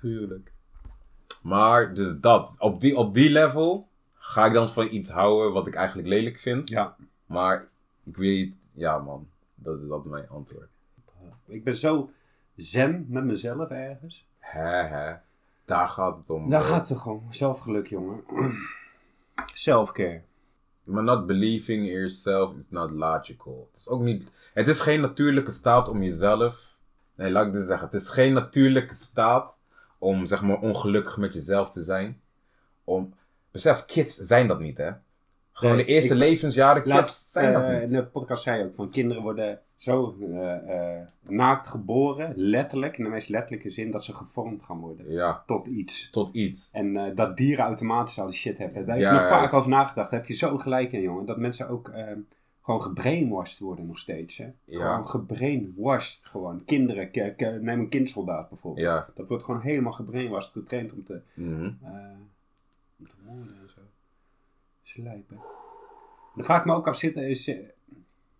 Tuurlijk. 0.00 0.52
Maar, 1.42 1.94
dus 1.94 2.20
dat. 2.20 2.56
Op 2.58 2.80
die, 2.80 2.96
op 2.96 3.14
die 3.14 3.30
level 3.30 3.88
ga 4.14 4.46
ik 4.46 4.52
dan 4.52 4.68
van 4.68 4.88
iets 4.90 5.10
houden 5.10 5.52
wat 5.52 5.66
ik 5.66 5.74
eigenlijk 5.74 6.08
lelijk 6.08 6.38
vind. 6.38 6.68
Ja. 6.68 6.96
Maar 7.26 7.68
ik 8.04 8.16
weet, 8.16 8.54
ja 8.72 8.98
man, 8.98 9.28
dat 9.54 9.80
is 9.80 9.88
dat 9.88 10.04
mijn 10.04 10.28
antwoord. 10.28 10.68
Ik 11.46 11.64
ben 11.64 11.76
zo 11.76 12.10
zen 12.56 13.06
met 13.08 13.24
mezelf 13.24 13.68
ergens. 13.70 14.26
Hè, 14.38 14.82
hè. 14.82 15.14
Daar 15.68 15.88
gaat 15.88 16.16
het 16.16 16.30
om. 16.30 16.50
Daar 16.50 16.62
bro. 16.62 16.70
gaat 16.70 16.88
het 16.88 17.06
om. 17.06 17.26
Zelfgeluk, 17.30 17.86
jongen. 17.86 18.24
Selfcare. 19.52 20.22
Maar 20.82 21.02
not 21.02 21.26
believing 21.26 21.86
in 21.86 21.92
yourself 21.92 22.56
is 22.56 22.70
not 22.70 22.90
logical. 22.90 23.66
Het 23.68 23.76
is 23.76 23.88
ook 23.88 24.00
niet. 24.00 24.30
Het 24.54 24.68
is 24.68 24.80
geen 24.80 25.00
natuurlijke 25.00 25.50
staat 25.50 25.88
om 25.88 26.02
jezelf. 26.02 26.76
Nee, 27.14 27.30
laat 27.30 27.46
ik 27.46 27.52
dit 27.52 27.64
zeggen. 27.64 27.86
Het 27.86 27.94
is 27.94 28.08
geen 28.08 28.32
natuurlijke 28.32 28.94
staat 28.94 29.56
om 29.98 30.26
zeg 30.26 30.42
maar 30.42 30.60
ongelukkig 30.60 31.16
met 31.16 31.34
jezelf 31.34 31.70
te 31.70 31.82
zijn. 31.82 32.20
Om. 32.84 33.14
Besef, 33.50 33.84
kids 33.84 34.14
zijn 34.14 34.46
dat 34.46 34.60
niet, 34.60 34.78
hè? 34.78 34.90
Gewoon 35.58 35.76
de 35.76 35.84
eerste 35.84 36.12
ik- 36.12 36.18
levensjaren, 36.18 36.82
kids 36.82 37.30
zijn 37.32 37.52
dat 37.52 37.62
eh, 37.62 37.72
niet. 37.72 37.82
in 37.82 37.88
de 37.92 38.04
podcast 38.04 38.42
zei 38.42 38.58
je 38.58 38.64
ook 38.64 38.74
van 38.74 38.90
kinderen 38.90 39.22
worden 39.22 39.60
zo 39.74 40.16
eh, 40.20 40.96
eh, 40.96 41.06
naakt 41.28 41.68
geboren, 41.68 42.32
letterlijk, 42.36 42.98
in 42.98 43.04
de 43.04 43.10
meest 43.10 43.28
letterlijke 43.28 43.68
zin, 43.70 43.90
dat 43.90 44.04
ze 44.04 44.14
gevormd 44.14 44.62
gaan 44.62 44.78
worden 44.80 45.10
Ja, 45.12 45.42
tot 45.46 45.66
iets. 45.66 46.10
tot 46.10 46.28
iets. 46.34 46.70
En 46.72 47.14
dat 47.14 47.36
dieren 47.36 47.64
automatisch 47.64 48.18
al 48.18 48.26
die 48.26 48.36
shit 48.36 48.58
hebben. 48.58 48.86
Daar 48.86 48.96
heb 48.96 49.06
ik 49.06 49.12
nog 49.12 49.28
vaak 49.28 49.52
over 49.52 49.70
nagedacht. 49.70 50.10
Daar 50.10 50.20
heb 50.20 50.28
je 50.28 50.34
zo 50.34 50.58
gelijk 50.58 50.92
in, 50.92 51.00
jongen. 51.00 51.24
Dat 51.24 51.36
mensen 51.38 51.68
ook 51.68 51.90
gewoon 52.62 52.82
gebrainwashed 52.82 53.58
worden 53.58 53.86
nog 53.86 53.98
steeds. 53.98 54.36
Hè? 54.36 54.46
Ja. 54.64 54.78
Gewoon 54.92 55.08
gebrainwashed. 55.08 56.24
Gewoon. 56.24 56.64
Kinderen, 56.64 57.10
neem 57.64 57.80
een 57.80 57.88
kindsoldaat 57.88 58.48
bijvoorbeeld. 58.48 58.86
Ja. 58.86 59.08
Dat 59.14 59.28
wordt 59.28 59.44
gewoon 59.44 59.60
helemaal 59.60 59.92
gebrainwashed, 59.92 60.52
getraind 60.52 60.92
om 60.92 61.04
te, 61.04 61.20
Mhm. 61.34 61.70
om 62.98 63.06
te 63.08 63.14
en 64.98 65.04
zo. 65.04 65.10
Slijpen. 65.10 65.38
Dan 66.34 66.44
vraag 66.44 66.64
me 66.64 66.74
ook 66.74 66.86
af, 66.88 66.96
zit, 66.96 67.16
is, 67.16 67.48
eh, 67.48 67.56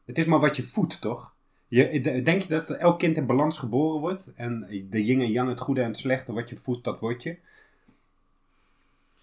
het 0.05 0.18
is 0.18 0.25
maar 0.27 0.40
wat 0.40 0.57
je 0.57 0.62
voedt, 0.62 1.01
toch? 1.01 1.35
Je, 1.68 2.01
de- 2.01 2.23
denk 2.23 2.42
je 2.42 2.49
dat 2.49 2.71
elk 2.71 2.99
kind 2.99 3.16
in 3.16 3.27
balans 3.27 3.59
geboren 3.59 4.01
wordt? 4.01 4.31
En 4.35 4.66
de 4.90 5.05
yin 5.05 5.21
en 5.21 5.31
yang, 5.31 5.49
het 5.49 5.61
goede 5.61 5.81
en 5.81 5.88
het 5.88 5.99
slechte, 5.99 6.33
wat 6.33 6.49
je 6.49 6.57
voedt, 6.57 6.85
dat 6.85 7.01
word 7.01 7.23
je? 7.23 7.37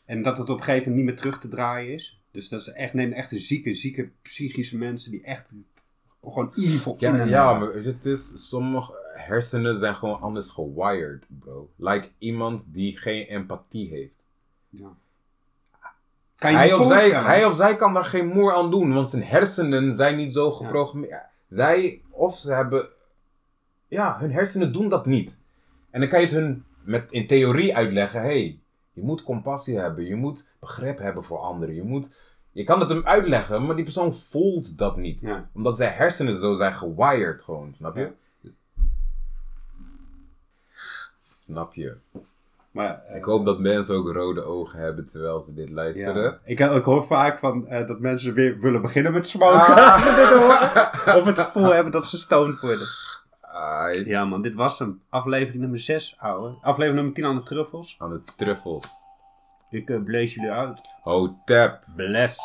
En 0.06 0.22
dat 0.22 0.38
het 0.38 0.50
op 0.50 0.58
een 0.58 0.64
gegeven 0.64 0.90
moment 0.90 0.96
niet 0.96 1.06
meer 1.06 1.22
terug 1.22 1.40
te 1.42 1.48
draaien 1.48 1.94
is? 1.94 2.20
Dus 2.32 2.50
dat 2.50 2.62
is 2.62 2.68
echt, 2.68 2.94
neem 2.94 3.12
echt 3.12 3.32
een 3.32 3.38
zieke, 3.38 3.74
zieke 3.74 4.10
psychische 4.22 4.78
mensen 4.78 5.12
die 5.12 5.24
echt 5.24 5.52
gewoon 6.24 6.52
evil 6.56 6.96
Ja, 7.00 7.24
ja, 7.24 7.54
maar 7.60 7.74
het 7.74 8.06
is, 8.06 8.50
sommige 8.50 8.94
hersenen 9.14 9.78
zijn 9.78 9.96
gewoon 9.96 10.22
anders 10.22 10.50
gewired, 10.50 11.26
bro. 11.40 11.70
Like 11.76 12.10
iemand 12.18 12.66
die 12.68 12.98
geen 12.98 13.24
empathie 13.26 13.90
heeft. 13.90 14.24
Ja. 14.70 14.96
Kan 16.36 16.52
je 16.52 16.58
Hij 16.58 16.68
je 16.68 16.80
of, 16.80 16.88
zij, 16.88 17.10
hij 17.10 17.46
of 17.46 17.56
zij 17.56 17.76
kan 17.76 17.94
daar 17.94 18.06
geen 18.06 18.28
moer 18.28 18.54
aan 18.54 18.72
doen, 18.72 18.94
want 18.94 19.10
zijn 19.10 19.24
hersenen 19.24 19.94
zijn 19.94 20.18
niet 20.18 20.34
zo 20.34 20.52
geprogrammeerd. 20.52 21.26
Zij, 21.48 22.02
of 22.10 22.36
ze 22.38 22.54
hebben, 22.54 22.90
ja, 23.88 24.18
hun 24.20 24.32
hersenen 24.32 24.74
doen 24.74 24.90
dat 24.90 25.06
niet. 25.06 25.38
En 25.90 26.00
dan 26.00 26.10
kan 26.10 26.20
je 26.20 26.26
het 26.26 26.36
hun 26.36 26.66
met, 26.84 27.12
in 27.12 27.28
theorie 27.28 27.76
uitleggen, 27.76 28.22
hey, 28.22 28.60
je 28.94 29.02
moet 29.02 29.24
compassie 29.24 29.78
hebben, 29.78 30.06
je 30.06 30.16
moet 30.16 30.50
begrip 30.60 30.98
hebben 30.98 31.24
voor 31.24 31.40
anderen, 31.40 31.76
je 31.76 31.84
moet, 31.84 32.16
je 32.52 32.64
kan 32.64 32.80
het 32.80 32.90
hem 32.90 33.06
uitleggen, 33.06 33.66
maar 33.66 33.76
die 33.76 33.84
persoon 33.84 34.16
voelt 34.16 34.78
dat 34.78 34.98
niet. 34.98 35.22
Ja. 35.22 35.50
Omdat 35.54 35.78
zijn 35.78 35.94
hersenen 35.94 36.38
zo 36.38 36.56
zijn 36.56 36.74
gewired 36.74 37.42
gewoon, 37.42 37.74
snap 37.76 37.96
je? 37.96 38.12
Snap 41.32 41.74
je? 41.74 41.98
Maar, 42.76 43.04
eh, 43.08 43.16
Ik 43.16 43.24
hoop 43.24 43.46
dat 43.46 43.60
mensen 43.60 43.96
ook 43.96 44.12
rode 44.12 44.44
ogen 44.44 44.80
hebben 44.80 45.10
terwijl 45.10 45.42
ze 45.42 45.54
dit 45.54 45.70
luisteren. 45.70 46.24
Ja. 46.24 46.40
Ik, 46.44 46.60
ik 46.60 46.84
hoor 46.84 47.06
vaak 47.06 47.40
van, 47.40 47.68
eh, 47.68 47.88
dat 47.88 48.00
mensen 48.00 48.34
weer 48.34 48.60
willen 48.60 48.82
beginnen 48.82 49.14
met 49.14 49.28
smoken. 49.28 49.76
Ah. 49.76 51.16
Of 51.18 51.26
het 51.26 51.40
gevoel 51.40 51.74
hebben 51.74 51.92
dat 51.92 52.08
ze 52.08 52.18
stoned 52.18 52.60
worden. 52.60 52.88
Ja 54.06 54.26
man, 54.26 54.42
dit 54.42 54.56
was 54.56 54.80
hem. 54.80 55.02
Aflevering 55.10 55.62
nummer 55.62 55.80
6, 55.80 56.16
ouwe. 56.20 56.56
Aflevering 56.62 56.96
nummer 56.96 57.14
10 57.14 57.26
aan 57.26 57.36
de 57.36 57.44
truffels. 57.44 57.96
aan 58.00 58.10
de 58.10 58.22
truffels. 58.38 59.04
Ik 59.70 59.90
uh, 59.90 60.04
blaze 60.04 60.36
jullie 60.36 60.52
uit. 60.52 60.82
Hotep. 61.02 61.80
Bless. 61.96 62.40